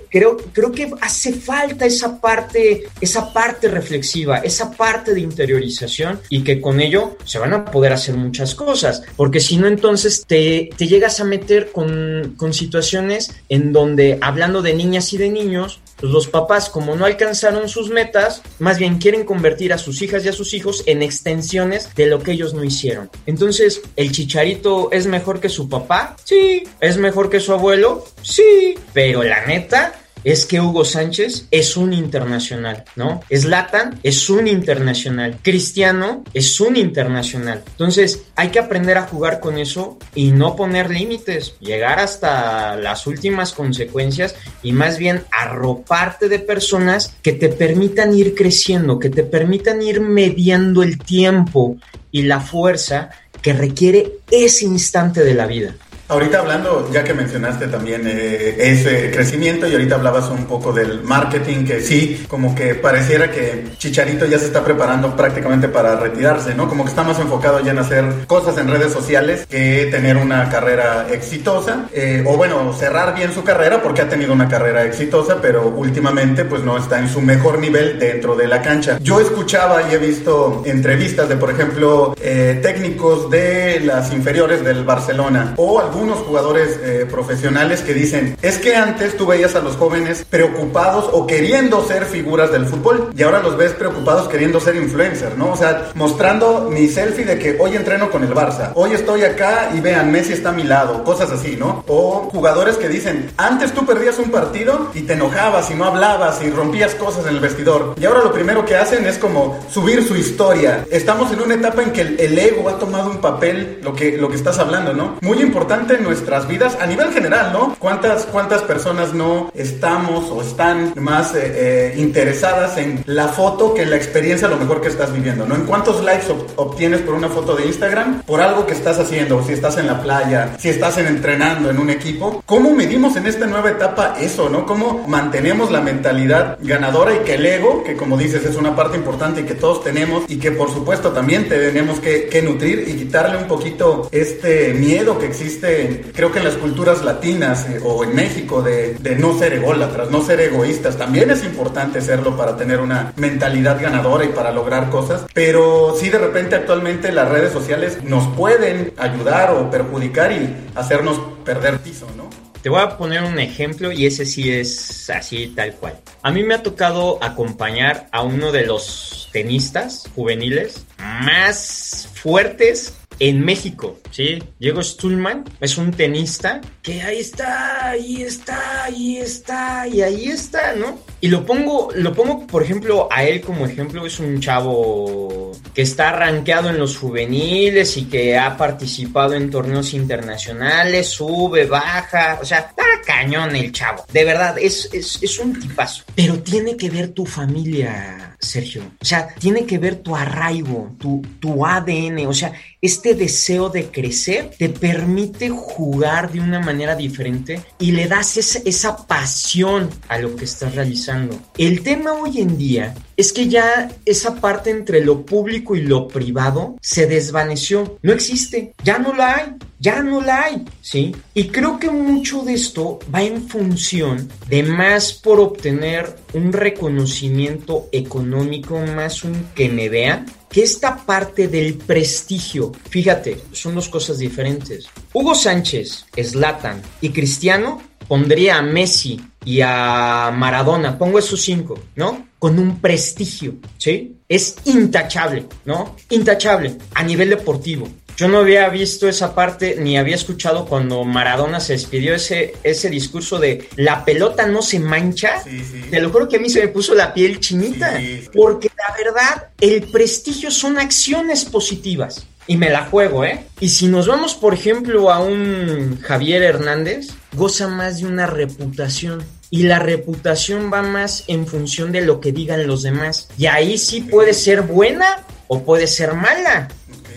[0.10, 6.44] Creo, creo que hace falta esa parte, esa parte reflexiva, esa parte de interiorización y
[6.44, 10.70] que con ello se van a poder hacer muchas cosas, porque si no, entonces te,
[10.78, 15.82] te llegas a meter con, con situaciones en donde, hablando de niñas y de niños,
[16.04, 20.26] pues los papás, como no alcanzaron sus metas, más bien quieren convertir a sus hijas
[20.26, 23.10] y a sus hijos en extensiones de lo que ellos no hicieron.
[23.26, 26.18] Entonces, ¿el chicharito es mejor que su papá?
[26.26, 26.68] Sí.
[26.82, 28.06] ¿Es mejor que su abuelo?
[28.22, 28.78] Sí.
[28.92, 33.22] Pero la neta, es que Hugo Sánchez es un internacional, ¿no?
[33.30, 35.38] Slatan es un internacional.
[35.42, 37.64] Cristiano es un internacional.
[37.68, 43.08] Entonces, hay que aprender a jugar con eso y no poner límites, llegar hasta las
[43.08, 49.24] últimas consecuencias y más bien arroparte de personas que te permitan ir creciendo, que te
[49.24, 51.78] permitan ir mediando el tiempo
[52.12, 53.10] y la fuerza
[53.42, 55.76] que requiere ese instante de la vida.
[56.14, 61.02] Ahorita hablando, ya que mencionaste también eh, ese crecimiento y ahorita hablabas un poco del
[61.02, 66.54] marketing, que sí, como que pareciera que Chicharito ya se está preparando prácticamente para retirarse,
[66.54, 66.70] ¿no?
[66.70, 70.50] Como que está más enfocado ya en hacer cosas en redes sociales que tener una
[70.50, 75.40] carrera exitosa, eh, o bueno, cerrar bien su carrera porque ha tenido una carrera exitosa,
[75.42, 79.00] pero últimamente pues no está en su mejor nivel dentro de la cancha.
[79.02, 84.84] Yo escuchaba y he visto entrevistas de, por ejemplo, eh, técnicos de las inferiores del
[84.84, 89.62] Barcelona o algún algunos jugadores eh, profesionales que dicen, es que antes tú veías a
[89.62, 94.60] los jóvenes preocupados o queriendo ser figuras del fútbol y ahora los ves preocupados queriendo
[94.60, 95.54] ser influencer, ¿no?
[95.54, 99.70] O sea, mostrando mi selfie de que hoy entreno con el Barça, hoy estoy acá
[99.74, 101.86] y vean, Messi está a mi lado, cosas así, ¿no?
[101.88, 106.44] O jugadores que dicen, antes tú perdías un partido y te enojabas y no hablabas
[106.44, 110.06] y rompías cosas en el vestidor y ahora lo primero que hacen es como subir
[110.06, 110.86] su historia.
[110.92, 114.28] Estamos en una etapa en que el, ego ha tomado un papel, lo que, lo
[114.28, 115.16] que estás hablando, ¿no?
[115.22, 117.76] Muy importante en nuestras vidas a nivel general, ¿no?
[117.80, 123.84] ¿Cuántas, cuántas personas no estamos o están más eh, eh, interesadas en la foto que
[123.84, 125.56] en la experiencia, lo mejor que estás viviendo, ¿no?
[125.56, 126.26] En cuántos likes
[126.56, 130.02] obtienes por una foto de Instagram, por algo que estás haciendo, si estás en la
[130.02, 132.44] playa, si estás entrenando en un equipo.
[132.46, 134.66] ¿Cómo medimos en esta nueva etapa eso, ¿no?
[134.66, 138.98] ¿Cómo mantenemos la mentalidad ganadora y que el ego, que como dices es una parte
[138.98, 142.94] importante y que todos tenemos y que por supuesto también tenemos que, que nutrir y
[142.94, 145.73] quitarle un poquito este miedo que existe,
[146.14, 150.10] creo que en las culturas latinas eh, o en México, de, de no ser ególatras,
[150.10, 150.98] no ser egoístas.
[150.98, 156.10] También es importante serlo para tener una mentalidad ganadora y para lograr cosas, pero sí
[156.10, 162.08] de repente actualmente las redes sociales nos pueden ayudar o perjudicar y hacernos perder piso,
[162.18, 162.30] ¿no?
[162.62, 166.00] Te voy a poner un ejemplo y ese sí es así tal cual.
[166.22, 173.44] A mí me ha tocado acompañar a uno de los tenistas juveniles más fuertes en
[173.44, 174.42] México, ¿sí?
[174.60, 180.74] Diego Stuhlman es un tenista que ahí está, ahí está, ahí está, y ahí está,
[180.76, 181.00] ¿no?
[181.22, 185.84] Y lo pongo, lo pongo, por ejemplo, a él como ejemplo, es un chavo que
[185.84, 192.46] está rankeado en los juveniles y que ha participado en torneos internacionales, sube, baja, o
[192.46, 196.90] sea, está cañón el chavo, de verdad, es, es, es un tipazo, pero tiene que
[196.90, 202.34] ver tu familia, Sergio, o sea, tiene que ver tu arraigo, tu, tu ADN, o
[202.34, 202.52] sea,
[202.84, 209.08] este deseo de crecer te permite jugar de una manera diferente y le das esa,
[209.08, 211.40] pasión a lo que estás realizando.
[211.58, 216.10] El tema hoy en día es que ya esa parte entre lo público y lo
[216.10, 218.00] privado se desvaneció.
[218.02, 219.46] No existe, ya no la hay,
[219.80, 221.16] ya no la hay, ¿sí?
[221.34, 227.88] Y creo que mucho de esto va en función de más por obtener un reconocimiento
[227.94, 234.20] económico, más un que me vean, que esta parte del prestigio, fíjate, son dos cosas
[234.20, 234.86] diferentes.
[235.12, 242.28] Hugo Sánchez, Slatan y Cristiano pondría a Messi y a Maradona, pongo esos cinco, ¿no?
[242.38, 244.18] Con un prestigio, ¿sí?
[244.30, 245.96] Es intachable, ¿no?
[246.12, 247.88] Intachable a nivel deportivo.
[248.16, 252.90] Yo no había visto esa parte ni había escuchado cuando Maradona se despidió ese, ese
[252.90, 255.44] discurso de la pelota no se mancha.
[255.44, 255.82] Sí, sí.
[255.90, 257.98] Te lo juro que a mí se me puso la piel chinita.
[257.98, 258.30] Sí.
[258.34, 262.28] Porque la verdad, el prestigio son acciones positivas.
[262.46, 263.46] Y me la juego, ¿eh?
[263.62, 269.24] Y si nos vamos, por ejemplo, a un Javier Hernández, goza más de una reputación.
[269.50, 273.30] Y la reputación va más en función de lo que digan los demás.
[273.38, 276.68] Y ahí sí puede ser buena o puede ser mala,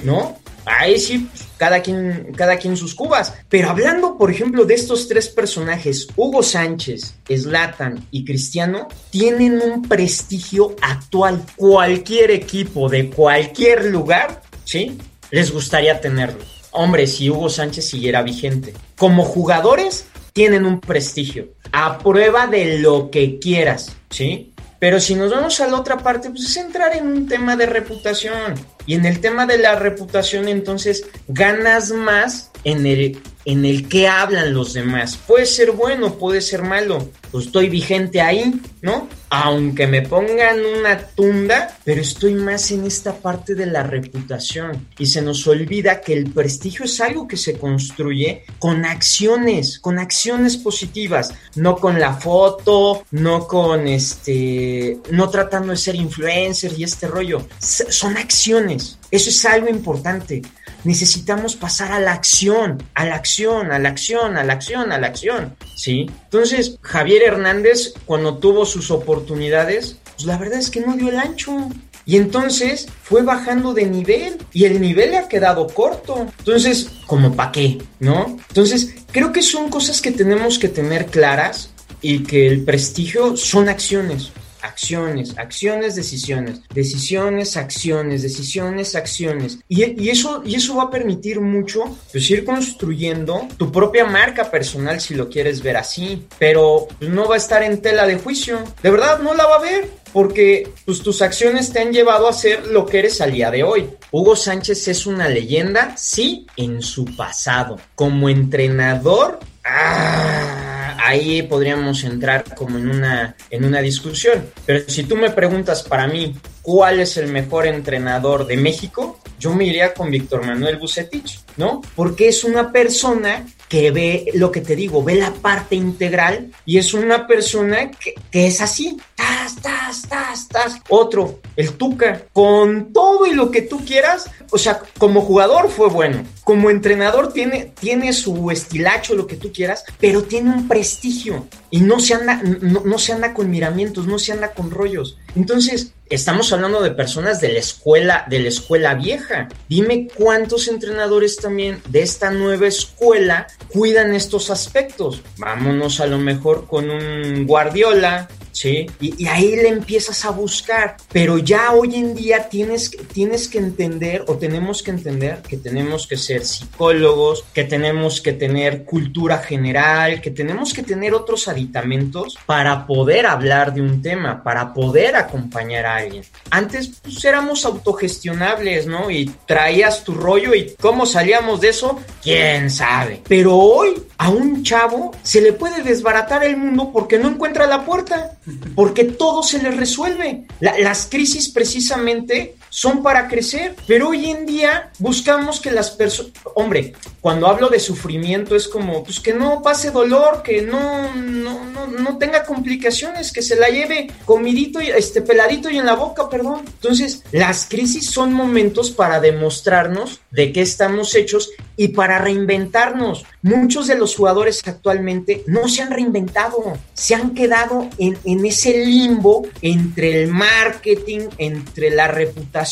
[0.04, 0.38] ¿no?
[0.66, 3.34] Ahí sí, cada quien, cada quien sus cubas.
[3.48, 9.82] Pero hablando, por ejemplo, de estos tres personajes, Hugo Sánchez, Slatan y Cristiano, tienen un
[9.82, 11.40] prestigio actual.
[11.56, 14.98] Cualquier equipo de cualquier lugar, ¿sí?
[15.30, 16.44] Les gustaría tenerlo.
[16.72, 18.74] Hombre, si Hugo Sánchez siguiera vigente.
[18.96, 21.48] Como jugadores, tienen un prestigio.
[21.70, 24.52] A prueba de lo que quieras, ¿sí?
[24.78, 27.66] Pero si nos vamos a la otra parte, pues es entrar en un tema de
[27.66, 28.54] reputación.
[28.86, 34.08] Y en el tema de la reputación, entonces ganas más en el, en el que
[34.08, 35.16] hablan los demás.
[35.16, 37.08] Puede ser bueno, puede ser malo.
[37.30, 39.08] Pues estoy vigente ahí, ¿no?
[39.30, 44.88] Aunque me pongan una tunda, pero estoy más en esta parte de la reputación.
[44.98, 50.00] Y se nos olvida que el prestigio es algo que se construye con acciones, con
[50.00, 56.82] acciones positivas, no con la foto, no con este, no tratando de ser influencer y
[56.82, 57.46] este rollo.
[57.60, 58.98] Son acciones.
[59.12, 60.42] Eso es algo importante.
[60.84, 64.98] Necesitamos pasar a la acción, a la acción, a la acción, a la acción, a
[64.98, 66.10] la acción, ¿sí?
[66.24, 71.18] Entonces, Javier Hernández, cuando tuvo sus oportunidades, pues la verdad es que no dio el
[71.18, 71.68] ancho.
[72.08, 76.28] Y entonces fue bajando de nivel y el nivel le ha quedado corto.
[76.38, 77.78] Entonces, ¿como para qué?
[77.98, 78.36] ¿No?
[78.48, 83.68] Entonces, creo que son cosas que tenemos que tener claras y que el prestigio son
[83.68, 84.30] acciones
[84.66, 89.58] acciones, acciones, decisiones, decisiones, acciones, decisiones, acciones.
[89.68, 95.00] Y, eso, y eso va a permitir mucho pues, ir construyendo tu propia marca personal
[95.00, 98.62] si lo quieres ver así, pero pues, no va a estar en tela de juicio.
[98.82, 102.32] De verdad, no la va a ver porque pues, tus acciones te han llevado a
[102.32, 103.90] ser lo que eres al día de hoy.
[104.10, 107.78] Hugo Sánchez es una leyenda, sí, en su pasado.
[107.94, 114.46] Como entrenador, ah, ahí podríamos entrar como en una, en una discusión.
[114.64, 119.54] Pero si tú me preguntas para mí cuál es el mejor entrenador de México, yo
[119.54, 121.82] me iría con Víctor Manuel Bucetich, ¿no?
[121.94, 126.78] Porque es una persona que ve lo que te digo, ve la parte integral y
[126.78, 130.76] es una persona que, que es así, tas, tas, tas, tas.
[130.88, 135.88] Otro, el Tuca, con todo y lo que tú quieras, o sea, como jugador fue
[135.88, 141.46] bueno, como entrenador tiene, tiene su estilacho, lo que tú quieras, pero tiene un prestigio
[141.70, 145.18] y no se anda, no, se anda con miramientos, no se anda con rollos.
[145.34, 149.48] Entonces, estamos hablando de personas de la escuela, de la escuela vieja.
[149.68, 155.22] Dime cuántos entrenadores también de esta nueva escuela cuidan estos aspectos.
[155.38, 158.86] Vámonos a lo mejor con un Guardiola, ¿sí?
[159.00, 164.24] Y, ahí le empiezas a buscar, pero ya hoy en día tienes, tienes que entender
[164.28, 170.22] o tenemos que entender que tenemos que ser psicólogos, que tenemos que tener cultura general,
[170.22, 175.84] que tenemos que tener otros aditamentos para poder hablar de un tema, para poder acompañar
[175.84, 176.24] a alguien.
[176.50, 179.10] Antes pues éramos autogestionables, ¿no?
[179.10, 183.22] Y traías tu rollo y cómo salíamos de eso, quién sabe.
[183.28, 187.84] Pero hoy a un chavo se le puede desbaratar el mundo porque no encuentra la
[187.84, 188.38] puerta
[188.74, 190.46] porque todo se le resuelve.
[190.60, 196.92] las crisis precisamente son para crecer, pero hoy en día buscamos que las personas, hombre,
[197.22, 202.18] cuando hablo de sufrimiento es como, pues que no pase dolor, que no, no, no,
[202.18, 206.64] tenga complicaciones, que se la lleve comidito, y, este peladito y en la boca, perdón.
[206.66, 213.24] Entonces, las crisis son momentos para demostrarnos de qué estamos hechos y para reinventarnos.
[213.40, 218.84] Muchos de los jugadores actualmente no se han reinventado, se han quedado en, en ese
[218.84, 222.65] limbo entre el marketing, entre la reputación,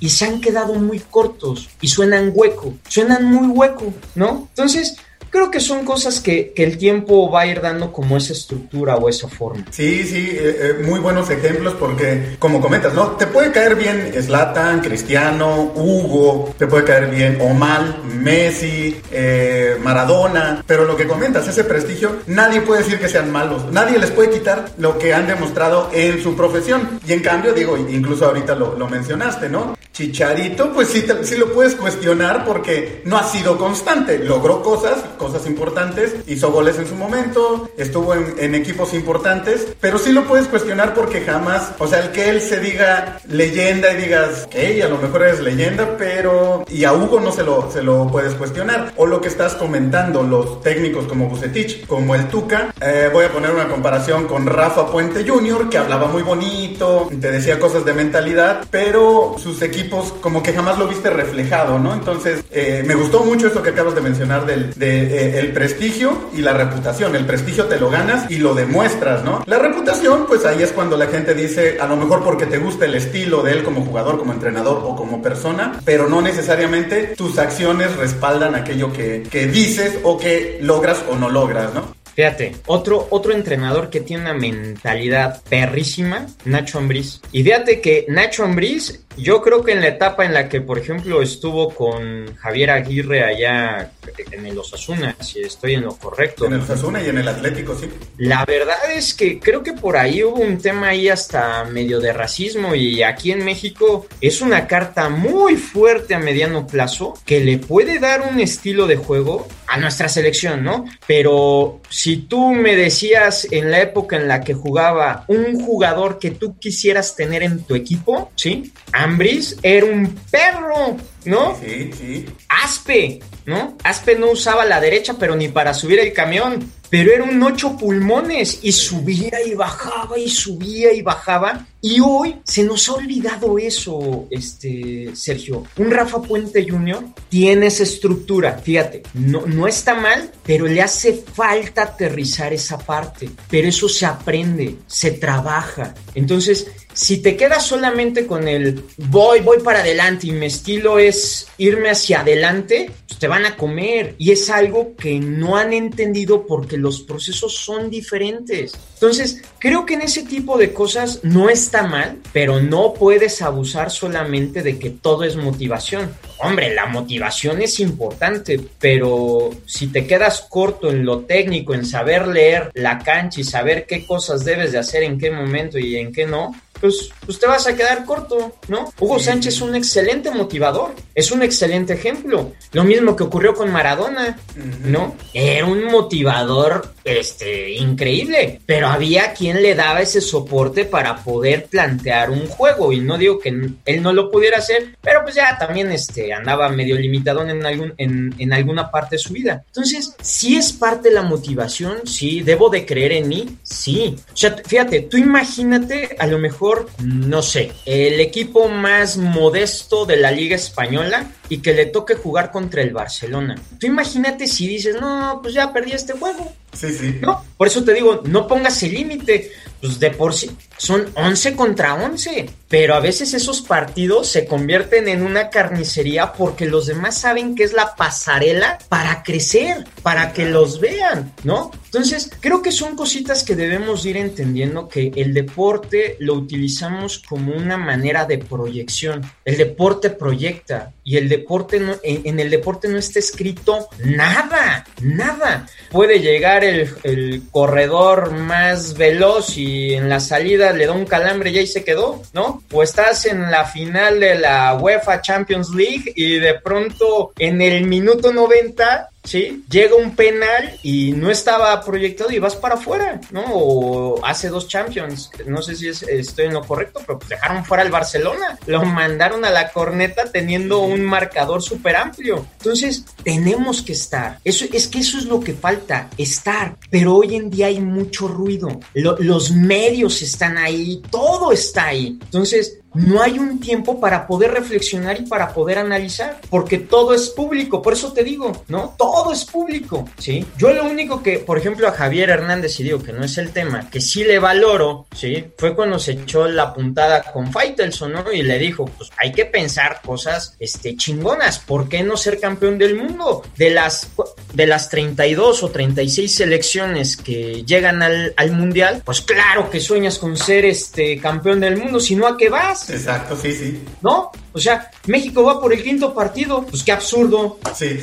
[0.00, 4.48] y se han quedado muy cortos y suenan hueco, suenan muy hueco, ¿no?
[4.50, 4.96] Entonces,
[5.36, 9.10] creo que son cosas que, el tiempo va a ir dando como esa estructura o
[9.10, 9.66] esa forma.
[9.70, 13.08] Sí, sí, eh, eh, muy buenos ejemplos porque, como comentas, ¿no?
[13.12, 20.64] Te puede caer bien Slatan, Cristiano, Hugo, te puede caer bien Omal, Messi, eh, Maradona,
[20.66, 24.30] pero lo que comentas, ese prestigio, nadie puede decir que sean malos, nadie les puede
[24.30, 26.98] quitar lo que han demostrado en su profesión.
[27.06, 29.76] Y en cambio, digo, incluso ahorita lo, lo mencionaste, ¿no?
[29.96, 35.46] Chicharito, pues sí, sí lo puedes cuestionar porque no ha sido constante, logró cosas, cosas
[35.46, 40.94] importantes, hizo goles en su momento, estuvo en, equipos importantes, pero sí lo puedes cuestionar
[40.94, 44.54] porque jamás, o sea, el que él se diga leyenda y digas, ok,
[44.84, 48.34] a lo mejor eres leyenda, pero y a Hugo no se lo, se lo puedes
[48.34, 48.92] cuestionar.
[48.96, 53.32] O lo que estás comentando, los técnicos como Bucetich, como el Tuca, eh, voy a
[53.32, 57.94] poner una comparación con Rafa Puente Jr., que hablaba muy bonito, te decía cosas de
[57.94, 61.92] mentalidad, pero sus equipos como que jamás lo viste reflejado, ¿no?
[61.92, 66.30] Entonces, eh, me gustó mucho esto que acabas de mencionar del, de eh, el prestigio
[66.34, 67.16] y la reputación.
[67.16, 69.42] El prestigio te lo ganas y lo demuestras, ¿no?
[69.46, 72.84] La reputación, pues ahí es cuando la gente dice, a lo mejor porque te gusta
[72.84, 77.38] el estilo de él como jugador, como entrenador o como persona, pero no necesariamente tus
[77.38, 81.96] acciones respaldan aquello que, que dices o que logras o no logras, ¿no?
[82.16, 87.20] Fíjate, otro, otro entrenador que tiene una mentalidad perrísima, Nacho Ambriz.
[87.30, 90.78] Y fíjate que Nacho Ambriz, yo creo que en la etapa en la que, por
[90.78, 93.90] ejemplo, estuvo con Javier Aguirre allá
[94.30, 96.46] en el Osasuna, si estoy en lo correcto.
[96.46, 97.88] En el Osasuna y en el Atlético, sí.
[98.18, 102.12] La verdad es que creo que por ahí hubo un tema ahí hasta medio de
[102.12, 107.58] racismo y aquí en México es una carta muy fuerte a mediano plazo que le
[107.58, 110.84] puede dar un estilo de juego a nuestra selección, ¿no?
[111.06, 116.30] Pero si tú me decías en la época en la que jugaba un jugador que
[116.30, 118.72] tú quisieras tener en tu equipo, ¿sí?
[119.06, 121.56] Ambris era un perro, ¿no?
[121.60, 122.26] Sí, sí.
[122.48, 123.76] Aspe, ¿no?
[123.84, 127.76] Aspe no usaba la derecha, pero ni para subir el camión pero era un ocho
[127.76, 131.66] pulmones y subía y bajaba y subía y bajaba.
[131.80, 135.64] Y hoy se nos ha olvidado eso, este, Sergio.
[135.76, 137.04] Un Rafa Puente Jr.
[137.28, 143.30] tiene esa estructura, fíjate, no, no está mal, pero le hace falta aterrizar esa parte.
[143.48, 145.94] Pero eso se aprende, se trabaja.
[146.14, 151.46] Entonces, si te quedas solamente con el voy, voy para adelante y mi estilo es
[151.58, 154.14] irme hacia adelante, pues te van a comer.
[154.16, 158.72] Y es algo que no han entendido porque los procesos son diferentes.
[158.94, 163.90] Entonces, creo que en ese tipo de cosas no está mal, pero no puedes abusar
[163.90, 166.14] solamente de que todo es motivación.
[166.38, 172.26] Hombre, la motivación es importante, pero si te quedas corto en lo técnico, en saber
[172.26, 176.10] leer la cancha y saber qué cosas debes de hacer en qué momento y en
[176.10, 178.92] qué no, pues, pues te vas a quedar corto, ¿no?
[178.98, 182.52] Hugo Sánchez es un excelente motivador, es un excelente ejemplo.
[182.72, 184.38] Lo mismo que ocurrió con Maradona,
[184.84, 185.14] ¿no?
[185.32, 192.30] Era un motivador este, increíble, pero había quien le daba ese soporte para poder plantear
[192.30, 192.92] un juego.
[192.92, 193.48] Y no digo que
[193.84, 197.94] él no lo pudiera hacer, pero pues ya también este, andaba medio limitado en, algún,
[197.96, 199.62] en, en alguna parte de su vida.
[199.66, 204.16] Entonces, si es parte de la motivación, sí, debo de creer en mí, sí.
[204.32, 210.16] O sea, fíjate, tú imagínate a lo mejor no sé, el equipo más modesto de
[210.16, 213.56] la Liga Española y que le toque jugar contra el Barcelona.
[213.78, 216.52] Tú imagínate si dices, no, pues ya perdí este juego.
[216.76, 217.18] Sí, sí.
[217.20, 219.50] No, por eso te digo, no pongas el límite.
[219.80, 225.08] Pues de por sí son 11 contra 11, pero a veces esos partidos se convierten
[225.08, 230.46] en una carnicería porque los demás saben que es la pasarela para crecer, para que
[230.46, 231.70] los vean, ¿no?
[231.86, 237.54] Entonces, creo que son cositas que debemos ir entendiendo que el deporte lo utilizamos como
[237.54, 239.22] una manera de proyección.
[239.44, 245.66] El deporte proyecta y el deporte no, en, el deporte no está escrito nada, nada.
[245.90, 251.50] Puede llegar el, el corredor más veloz y en la salida le da un calambre
[251.50, 252.62] y ahí se quedó, ¿no?
[252.72, 257.86] O estás en la final de la UEFA Champions League y de pronto en el
[257.86, 259.64] minuto 90 ¿sí?
[259.68, 263.44] Llega un penal y no estaba proyectado y vas para afuera, ¿no?
[263.48, 267.82] O hace dos Champions, no sé si estoy en lo correcto, pero pues dejaron fuera
[267.82, 272.46] al Barcelona, lo mandaron a la corneta teniendo un marcador súper amplio.
[272.58, 274.38] Entonces, tenemos que estar.
[274.44, 276.76] Eso, es que eso es lo que falta, estar.
[276.90, 278.68] Pero hoy en día hay mucho ruido.
[278.94, 282.18] los medios están ahí, todo está ahí.
[282.22, 287.28] Entonces, no hay un tiempo para poder reflexionar y para poder analizar, porque todo es
[287.30, 288.94] público, por eso te digo, ¿no?
[288.96, 290.44] Todo es público, ¿sí?
[290.56, 293.50] Yo lo único que, por ejemplo, a Javier Hernández, y digo que no es el
[293.50, 295.44] tema, que sí le valoro, ¿sí?
[295.58, 298.32] Fue cuando se echó la puntada con Faitelson, ¿no?
[298.32, 302.78] Y le dijo, pues hay que pensar cosas, este, chingonas, ¿por qué no ser campeón
[302.78, 303.42] del mundo?
[303.56, 304.08] De las,
[304.54, 310.18] de las 32 o 36 selecciones que llegan al, al Mundial, pues claro que sueñas
[310.18, 312.85] con ser, este, campeón del mundo, si no, ¿a qué vas?
[312.88, 313.84] Exacto, sí, sí.
[314.02, 314.30] ¿No?
[314.56, 317.58] O sea, México va por el quinto partido, pues qué absurdo.
[317.74, 317.98] Sí.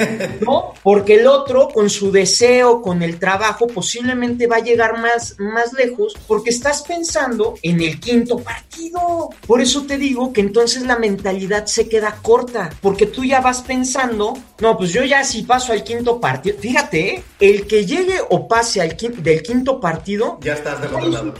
[0.46, 0.72] ¿No?
[0.84, 5.72] Porque el otro, con su deseo, con el trabajo, posiblemente va a llegar más, más
[5.72, 9.30] lejos porque estás pensando en el quinto partido.
[9.48, 13.62] Por eso te digo que entonces la mentalidad se queda corta, porque tú ya vas
[13.62, 17.24] pensando, no, pues yo ya si paso al quinto partido, fíjate, ¿eh?
[17.40, 21.34] el que llegue o pase al del quinto partido, ya estás del otro lado.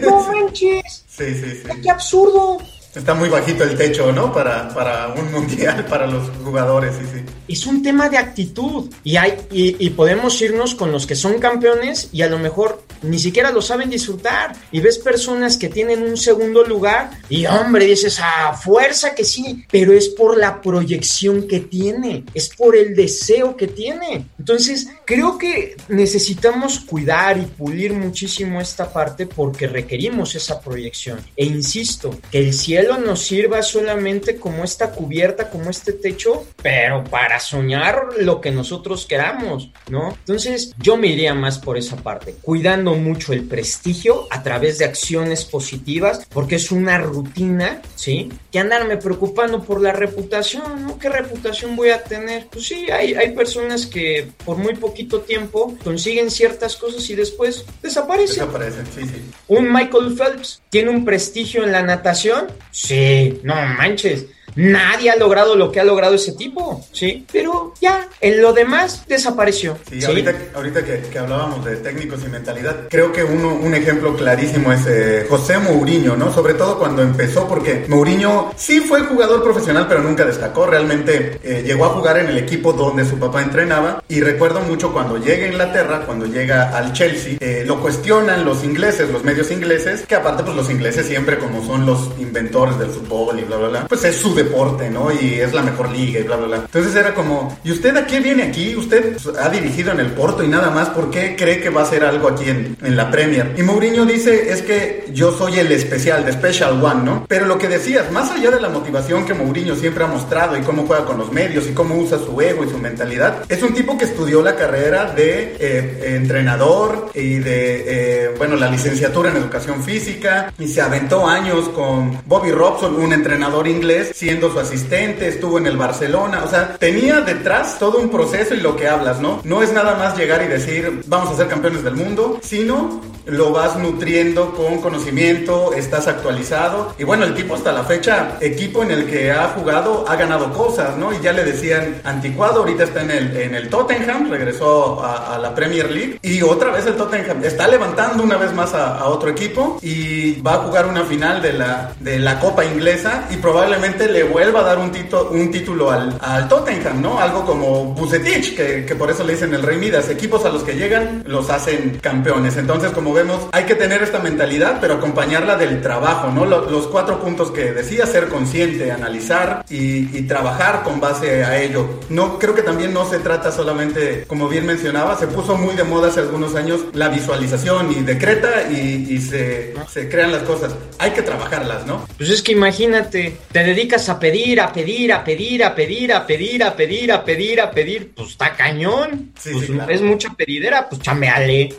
[0.00, 1.04] No manches.
[1.14, 1.80] Sí, sí, sí.
[1.80, 2.58] ¡Qué absurdo!
[2.94, 4.32] Está muy bajito el techo, ¿no?
[4.32, 7.24] Para, para un mundial, para los jugadores, sí, sí.
[7.48, 8.88] Es un tema de actitud.
[9.02, 13.18] Y, hay, y, podemos irnos con los que son campeones y a lo mejor ni
[13.18, 14.56] siquiera lo saben disfrutar.
[14.70, 19.64] Y ves personas que tienen un segundo lugar y, hombre, dices, ah, fuerza que sí,
[19.70, 24.26] pero es por la proyección que tiene, es por el deseo que tiene.
[24.38, 31.18] Entonces, creo que necesitamos cuidar y pulir muchísimo esta parte porque requerimos esa proyección.
[31.36, 37.04] E insisto, que el cielo nos sirva solamente como esta cubierta, como este techo, pero
[37.04, 40.10] para soñar lo que nosotros queramos, ¿no?
[40.10, 44.84] Entonces yo me iría más por esa parte, cuidando mucho el prestigio a través de
[44.84, 48.30] acciones positivas, porque es una rutina, ¿sí?
[48.50, 50.98] Que andarme preocupando por la reputación, ¿no?
[50.98, 52.46] ¿Qué reputación voy a tener?
[52.50, 57.64] Pues sí, hay, hay personas que por muy poquito tiempo consiguen ciertas cosas y después
[57.82, 58.46] desaparecen.
[58.46, 59.22] Desaparecen, sí, sí.
[59.48, 64.26] Un Michael Phelps tiene un prestigio en la natación, Sí, no manches.
[64.56, 67.26] Nadie ha logrado lo que ha logrado ese tipo, ¿sí?
[67.32, 69.76] Pero ya, en lo demás desapareció.
[69.90, 74.72] Sí, ahorita, ahorita que, hablábamos de técnicos y mentalidad, creo que uno, un ejemplo clarísimo
[74.72, 76.32] es eh, José Mourinho, ¿no?
[76.32, 80.66] Sobre todo cuando empezó, porque Mourinho sí fue jugador profesional, pero nunca destacó.
[80.66, 84.02] Realmente eh, llegó a jugar en el equipo donde su papá entrenaba.
[84.08, 88.62] Y recuerdo mucho cuando llega a Inglaterra, cuando llega al Chelsea, eh, lo cuestionan los
[88.62, 92.90] ingleses, los medios ingleses, que aparte, pues los ingleses siempre, como son los inventores del
[92.90, 95.10] fútbol y bla, bla, bla, pues es su deporte, ¿no?
[95.12, 96.56] Y es la mejor liga y bla, bla, bla.
[96.56, 98.74] Entonces era como, ¿y usted a qué viene aquí?
[98.76, 101.84] Usted ha dirigido en el Porto y nada más, ¿por qué cree que va a
[101.84, 103.54] hacer algo aquí en, la Premier?
[103.56, 107.26] Y Mourinho dice, es que yo soy el especial, de Special One, ¿no?
[107.28, 110.62] Pero lo que decías, más allá de la motivación que Mourinho siempre ha mostrado y
[110.62, 113.74] cómo juega con los medios y cómo usa su ego y su mentalidad, es un
[113.74, 119.36] tipo que estudió la carrera de eh, entrenador y de, eh, bueno, la licenciatura en
[119.36, 125.28] educación física y se aventó años con Bobby Robson, un entrenador inglés, siendo su asistente,
[125.28, 129.20] estuvo en el Barcelona, o sea, tenía detrás todo un proceso y lo que hablas,
[129.20, 129.42] ¿no?
[129.44, 133.50] No es nada más llegar y decir, vamos a ser campeones del mundo, sino lo
[133.52, 136.94] vas nutriendo con conocimiento, estás actualizado.
[136.98, 140.52] Y bueno, el tipo hasta la fecha, equipo en el que ha jugado, ha ganado
[140.52, 141.12] cosas, ¿no?
[141.12, 145.54] Y ya le decían anticuado, ahorita está en el, en el Tottenham, regresó a, la
[145.54, 146.18] Premier League.
[146.22, 150.54] Y otra vez el Tottenham está levantando una vez más a, otro equipo y va
[150.54, 154.62] a jugar una final de la, de la Copa Inglesa y probablemente le vuelva a
[154.64, 157.18] dar un, tito, un título al, al Tottenham, ¿no?
[157.18, 160.08] Algo como Bucetich, que, que por eso le dicen el Rey Midas.
[160.08, 162.56] Equipos a los que llegan los hacen campeones.
[162.56, 166.44] Entonces, como vemos, hay que tener esta mentalidad, pero acompañarla del trabajo, ¿no?
[166.44, 172.00] Los, cuatro puntos que decía, ser consciente, analizar y, trabajar con base a ello.
[172.08, 175.84] No, creo que también no se trata solamente, como bien mencionaba, se puso muy de
[175.84, 180.74] moda hace algunos años la visualización y decreta y, se, se crean las cosas.
[180.98, 182.06] Hay que trabajarlas, ¿no?
[182.16, 186.26] Pues es que imagínate, te dedicas a pedir, a pedir, a pedir, a pedir, a
[186.26, 189.32] pedir, a pedir, a pedir, a pedir, pues está cañón.
[189.42, 191.74] pues es mucha pedidera, pues chameale.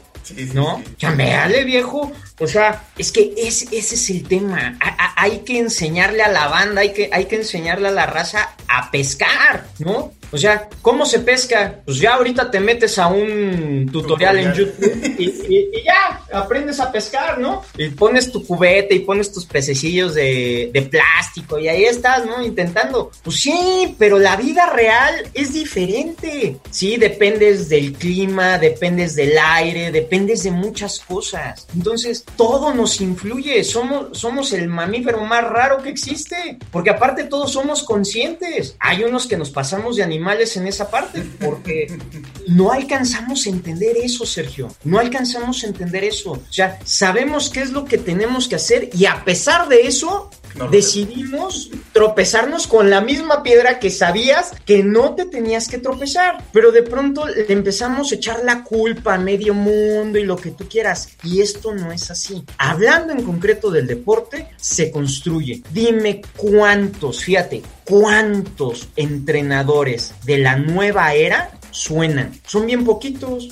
[0.53, 0.83] ¿No?
[0.97, 2.11] Chambeale, viejo.
[2.39, 4.77] O sea, es que ese es el tema.
[5.15, 8.91] hay que enseñarle a la banda, hay que, hay que enseñarle a la raza a
[8.91, 10.11] pescar, ¿no?
[10.31, 11.79] O sea, ¿cómo se pesca?
[11.85, 17.37] Pues ya ahorita te metes a un tutorial, en YouTube y, ya aprendes a pescar,
[17.37, 17.63] ¿no?
[17.77, 22.43] Y pones tu cubeta y pones tus pececillos de, de, plástico y ahí estás, ¿no?
[22.43, 23.11] Intentando.
[23.23, 26.57] Pues sí, pero la vida real es diferente.
[26.69, 31.67] Sí, dependes del clima, dependes del aire, dependes de muchas cosas.
[31.75, 33.63] Entonces, todo nos influye.
[33.63, 36.57] Somos, somos el mamífero más raro que existe.
[36.71, 38.75] Porque aparte todos somos conscientes.
[38.79, 41.23] Hay unos que nos pasamos de animales en esa parte.
[41.39, 41.97] Porque
[42.47, 44.73] no alcanzamos a entender eso, Sergio.
[44.85, 46.31] No alcanzamos a entender eso.
[46.31, 50.29] O sea, sabemos qué es lo que tenemos que hacer y a pesar de eso,
[50.71, 56.43] decidimos tropezarnos con la misma piedra que sabías que no te tenías que tropezar.
[56.51, 60.51] Pero de pronto le empezamos a echar la culpa a medio mundo y lo que
[60.51, 61.09] tú quieras.
[61.23, 62.43] Y esto no es así.
[62.57, 65.61] Hablando en concreto del deporte, se construye.
[65.71, 72.31] Dime cuántos, fíjate, cuántos entrenadores de la nueva era suenan.
[72.47, 73.49] Son bien poquitos.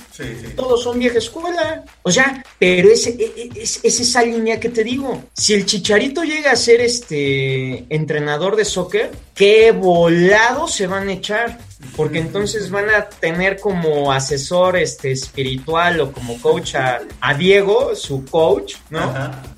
[0.56, 1.84] Todos son vieja escuela.
[2.02, 5.24] O sea, pero es, e, e, es, es, esa línea que te digo.
[5.34, 11.12] Si el chicharito llega a ser este entrenador de soccer, qué volado se van a
[11.12, 11.58] echar.
[11.96, 18.24] Porque entonces van a tener como asesor este, espiritual o como coach a, Diego, su
[18.24, 19.12] coach, ¿no?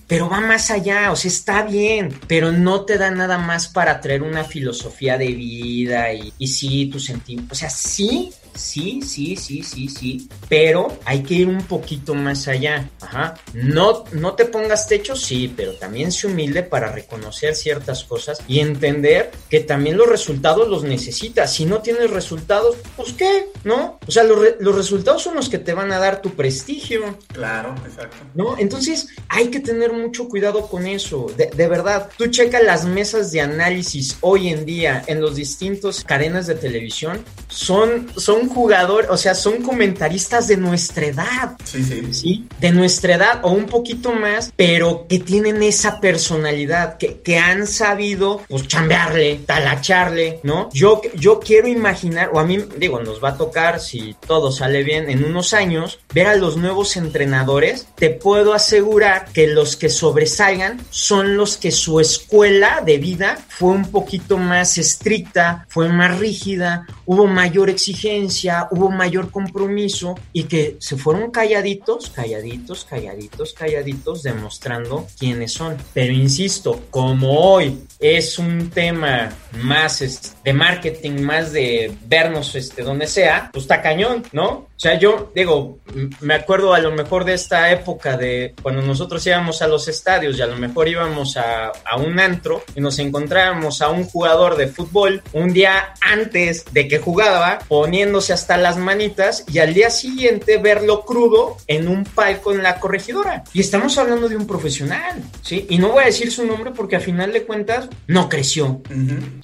[0.06, 4.00] Pero va más allá, o sea, está bien, pero no te da nada más para
[4.00, 9.36] traer una filosofía de vida y, y sí, tu sentimiento, o sea, sí, Sí, sí,
[9.36, 10.28] sí, sí, sí.
[10.48, 12.88] Pero hay que ir un poquito más allá.
[13.00, 13.34] Ajá.
[13.52, 18.60] No, no te pongas techo, sí, pero también sé humilde para reconocer ciertas cosas y
[18.60, 21.52] entender que también los resultados los necesitas.
[21.52, 23.98] Si no tienes resultados, pues qué, ¿no?
[24.06, 27.18] O sea, los, los resultados son los que te van a dar tu prestigio.
[27.32, 28.16] Claro, exacto.
[28.34, 28.56] ¿No?
[28.58, 31.26] Entonces hay que tener mucho cuidado con eso.
[31.36, 36.04] De, de verdad, tú checa las mesas de análisis hoy en día en los distintos
[36.04, 37.24] cadenas de televisión.
[37.48, 41.56] Son, son jugador, o sea, son comentaristas de nuestra edad.
[41.64, 41.96] Sí, sí.
[42.12, 47.38] Sí, de nuestra edad o un poquito más, pero que tienen esa personalidad, que, que
[47.38, 50.68] han sabido, pues, chambearle, talacharle, ¿no?
[50.72, 54.82] Yo, yo quiero imaginar, o a mí, digo, nos va a tocar, si todo sale
[54.82, 57.86] bien, en unos años, ver a los nuevos entrenadores.
[57.96, 63.70] Te puedo asegurar que los que sobresalgan son los que su escuela de vida fue
[63.70, 70.76] un poquito más estricta, fue más rígida, hubo mayor exigencia hubo mayor compromiso y que
[70.80, 75.76] se fueron calladitos, calladitos, calladitos, calladitos, demostrando quiénes son.
[75.94, 79.30] Pero insisto, como hoy es un tema
[79.62, 84.66] más de marketing, más de vernos este, donde sea, pues está cañón, ¿no?
[84.76, 85.78] O sea, yo digo,
[86.20, 90.38] me acuerdo a lo mejor de esta época de cuando nosotros íbamos a los estadios
[90.38, 94.56] y a lo mejor íbamos a, a un antro y nos encontrábamos a un jugador
[94.56, 99.88] de fútbol un día antes de que jugaba poniéndose hasta las manitas y al día
[99.88, 103.44] siguiente verlo crudo en un palco en la corregidora.
[103.54, 105.66] Y estamos hablando de un profesional, ¿sí?
[105.70, 108.82] Y no voy a decir su nombre porque a final de cuentas no creció,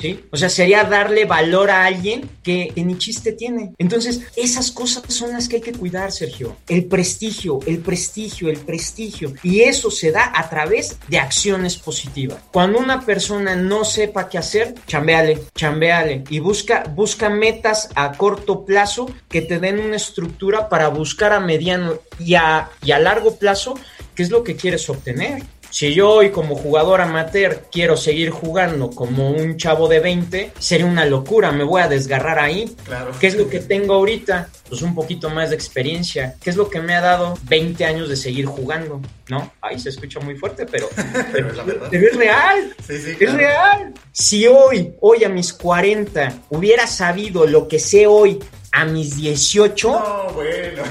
[0.00, 0.24] ¿sí?
[0.30, 3.72] O sea, sería darle valor a alguien que, que ni chiste tiene.
[3.78, 6.56] Entonces, esas cosas son las que hay que cuidar, Sergio.
[6.68, 9.34] El prestigio, el prestigio, el prestigio.
[9.42, 12.38] Y eso se da a través de acciones positivas.
[12.52, 18.64] Cuando una persona no sepa qué hacer, chambeale, chambeale y busca, busca metas a corto
[18.64, 23.36] plazo que te den una estructura para buscar a mediano y a, y a largo
[23.36, 23.74] plazo
[24.14, 25.42] qué es lo que quieres obtener.
[25.72, 30.84] Si yo hoy como jugador amateur quiero seguir jugando como un chavo de 20, sería
[30.84, 32.76] una locura, me voy a desgarrar ahí.
[32.84, 33.10] Claro.
[33.18, 34.50] ¿Qué es lo que tengo ahorita?
[34.68, 36.34] Pues un poquito más de experiencia.
[36.42, 39.00] ¿Qué es lo que me ha dado 20 años de seguir jugando?
[39.30, 39.50] ¿No?
[39.62, 40.90] Ahí se escucha muy fuerte, pero,
[41.32, 41.88] Pero es la verdad.
[41.90, 42.74] pero es real.
[42.86, 43.94] Sí, sí, Es real.
[44.12, 48.38] Si hoy, hoy a mis 40, hubiera sabido lo que sé hoy
[48.72, 50.82] a mis 18, No, bueno.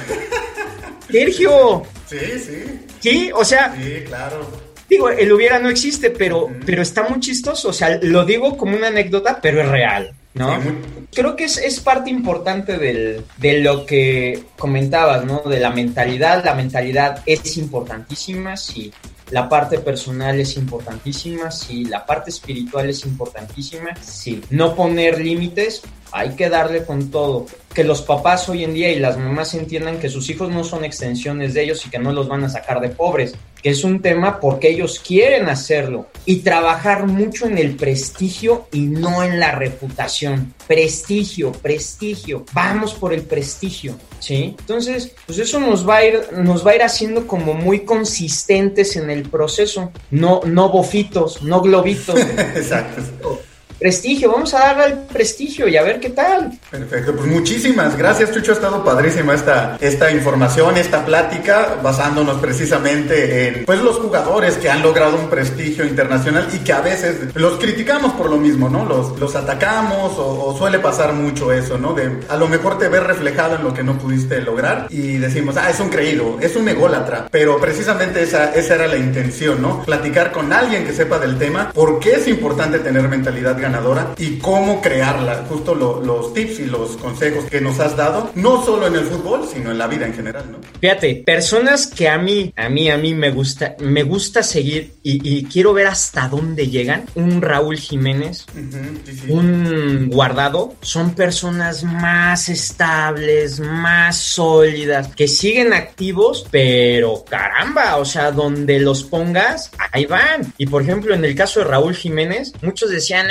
[1.09, 2.79] Sergio, Sí, sí.
[2.99, 3.31] ¿sí?
[3.33, 4.47] O sea, Sí, claro.
[4.91, 7.69] Digo, el hubiera no existe, pero, pero está muy chistoso.
[7.69, 10.61] O sea, lo digo como una anécdota, pero es real, ¿no?
[10.61, 10.77] Sí, muy-
[11.13, 15.39] Creo que es, es parte importante del, de lo que comentabas, ¿no?
[15.45, 16.43] De la mentalidad.
[16.43, 18.91] La mentalidad es importantísima, sí.
[19.29, 21.85] La parte personal es importantísima, sí.
[21.85, 24.41] La parte espiritual es importantísima, sí.
[24.49, 27.45] No poner límites, hay que darle con todo.
[27.73, 30.83] Que los papás hoy en día y las mamás entiendan que sus hijos no son
[30.83, 34.01] extensiones de ellos y que no los van a sacar de pobres, que es un
[34.01, 39.51] tema porque ellos quieren hacerlo y trabajar mucho en el prestigio y no en la
[39.51, 40.53] reputación.
[40.67, 42.45] Prestigio, prestigio.
[42.53, 44.55] Vamos por el prestigio, ¿sí?
[44.59, 48.95] Entonces, pues eso nos va a ir nos va a ir haciendo como muy consistentes
[48.95, 52.19] en el proceso, no no bofitos, no globitos.
[52.55, 53.41] Exacto.
[53.81, 56.51] Prestigio, vamos a darle al prestigio y a ver qué tal.
[56.69, 58.51] Perfecto, pues muchísimas gracias, Chucho.
[58.51, 64.69] Ha estado padrísima esta, esta información, esta plática, basándonos precisamente en pues los jugadores que
[64.69, 68.85] han logrado un prestigio internacional y que a veces los criticamos por lo mismo, ¿no?
[68.85, 71.93] Los, los atacamos o, o suele pasar mucho eso, ¿no?
[71.93, 75.57] De a lo mejor te ves reflejado en lo que no pudiste lograr y decimos,
[75.57, 77.29] ah, es un creído, es un ególatra.
[77.31, 79.81] Pero precisamente esa, esa era la intención, ¿no?
[79.83, 83.70] Platicar con alguien que sepa del tema, por qué es importante tener mentalidad ganadora
[84.17, 85.45] y cómo crearla.
[85.49, 89.05] Justo lo- los tips y los consejos que nos has dado, no solo en el
[89.05, 90.57] fútbol, sino en la vida en general, ¿no?
[90.79, 95.37] Fíjate, personas que a mí, a mí, a mí me gusta, me gusta seguir y,
[95.37, 97.05] y quiero ver hasta dónde llegan.
[97.15, 99.31] Un Raúl Jiménez, Ujú, sí, sí.
[99.31, 108.31] un guardado, son personas más estables, más sólidas, que siguen activos, pero caramba, o sea,
[108.31, 110.53] donde los pongas, ahí van.
[110.57, 113.27] Y por ejemplo, en el caso de Raúl Jiménez, muchos decían,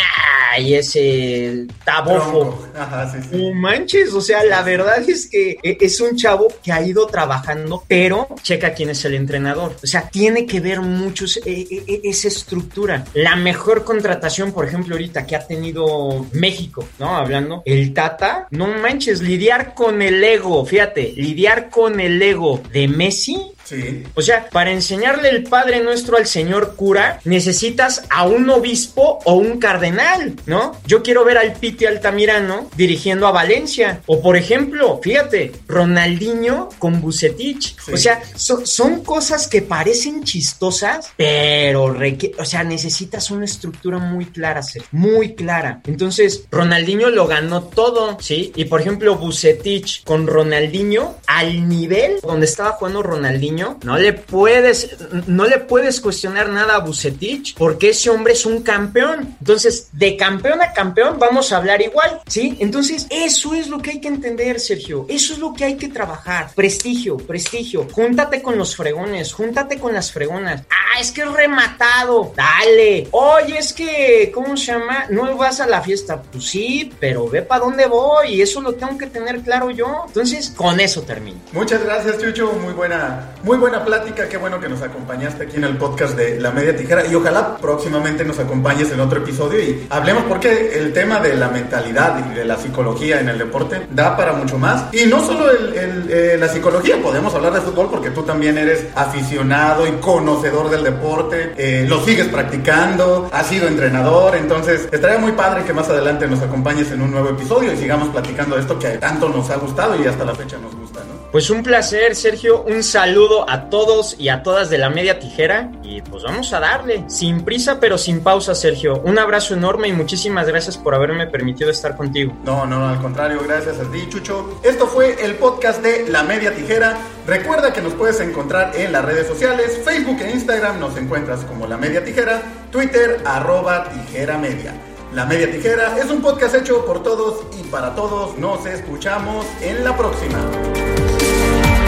[0.52, 2.40] ay, ese tabofo.
[2.40, 2.68] Tronco.
[2.76, 3.36] Ajá, sí, sí.
[3.36, 7.06] No manches, o sea, la verdad es que e- es un chavo que ha ido
[7.06, 9.76] trabajando, pero checa quién es el entrenador.
[9.82, 13.04] O sea, tiene que ver mucho ese- e- e- esa estructura.
[13.14, 17.16] La mejor contratación, por ejemplo, ahorita que ha tenido México, ¿no?
[17.16, 22.88] Hablando, el Tata, no manches, lidiar con el ego, fíjate, lidiar con el ego de
[22.88, 24.02] Messi Sí.
[24.14, 29.34] o sea, para enseñarle el Padre Nuestro al señor cura, necesitas a un obispo o
[29.34, 30.76] un cardenal, ¿no?
[30.86, 34.00] Yo quiero ver al Piti Altamirano dirigiendo a Valencia.
[34.06, 37.76] O por ejemplo, fíjate, Ronaldinho con Bucetich.
[37.84, 37.92] Sí.
[37.92, 41.94] O sea, so- son cosas que parecen chistosas, pero
[42.38, 45.80] o sea, necesitas una estructura muy clara, Ser, muy clara.
[45.86, 48.52] Entonces, Ronaldinho lo ganó todo, ¿sí?
[48.56, 54.96] Y por ejemplo, Bucetich con Ronaldinho al nivel donde estaba jugando Ronaldinho, no le puedes
[55.26, 59.36] no le puedes cuestionar nada a Bucetich porque ese hombre es un campeón.
[59.40, 62.56] Entonces, de campeón a campeón vamos a hablar igual, ¿sí?
[62.60, 65.06] Entonces, eso es lo que hay que entender, Sergio.
[65.08, 66.50] Eso es lo que hay que trabajar.
[66.54, 67.86] Prestigio, prestigio.
[67.90, 70.62] Júntate con los fregones, júntate con las fregonas.
[70.70, 72.32] Ah, es que es rematado.
[72.36, 73.08] Dale.
[73.10, 75.06] Oye, es que, ¿cómo se llama?
[75.10, 76.22] No vas a la fiesta.
[76.22, 80.04] Pues sí, pero ve para dónde voy y eso lo tengo que tener claro yo.
[80.06, 81.38] Entonces, con eso termino.
[81.52, 82.52] Muchas gracias, Chucho.
[82.52, 84.28] Muy buena, muy buena plática.
[84.28, 87.06] Qué bueno que nos acompañaste aquí en el podcast de La Media Tijera.
[87.06, 91.48] Y ojalá próximamente nos acompañes en otro episodio y hablemos porque el tema de la
[91.48, 94.84] mentalidad y de la psicología en el deporte da para mucho más.
[94.92, 98.86] Y no solo el- eh, la psicología, podemos hablar de fútbol porque tú también eres
[98.94, 105.32] aficionado y conocedor del deporte, eh, lo sigues practicando, has sido entrenador, entonces estaría muy
[105.32, 108.78] padre que más adelante nos acompañes en un nuevo episodio y sigamos platicando de esto
[108.78, 111.00] que tanto nos ha gustado y hasta la fecha nos gusta.
[111.32, 112.62] Pues un placer, Sergio.
[112.62, 115.70] Un saludo a todos y a todas de la media tijera.
[115.84, 117.04] Y pues vamos a darle.
[117.08, 119.00] Sin prisa, pero sin pausa, Sergio.
[119.04, 122.32] Un abrazo enorme y muchísimas gracias por haberme permitido estar contigo.
[122.44, 124.60] No, no, al contrario, gracias a ti, Chucho.
[124.64, 126.98] Esto fue el podcast de La Media Tijera.
[127.28, 131.68] Recuerda que nos puedes encontrar en las redes sociales, Facebook e Instagram nos encuentras como
[131.68, 134.74] La Media Tijera, Twitter arroba tijera media.
[135.14, 138.36] La Media Tijera es un podcast hecho por todos y para todos.
[138.38, 140.38] Nos escuchamos en la próxima.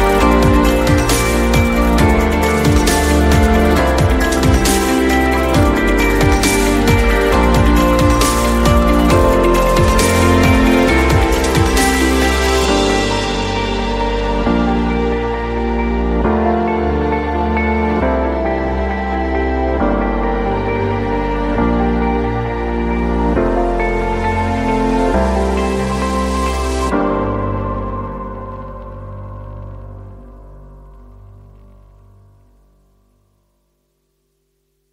[0.02, 0.41] Thank you.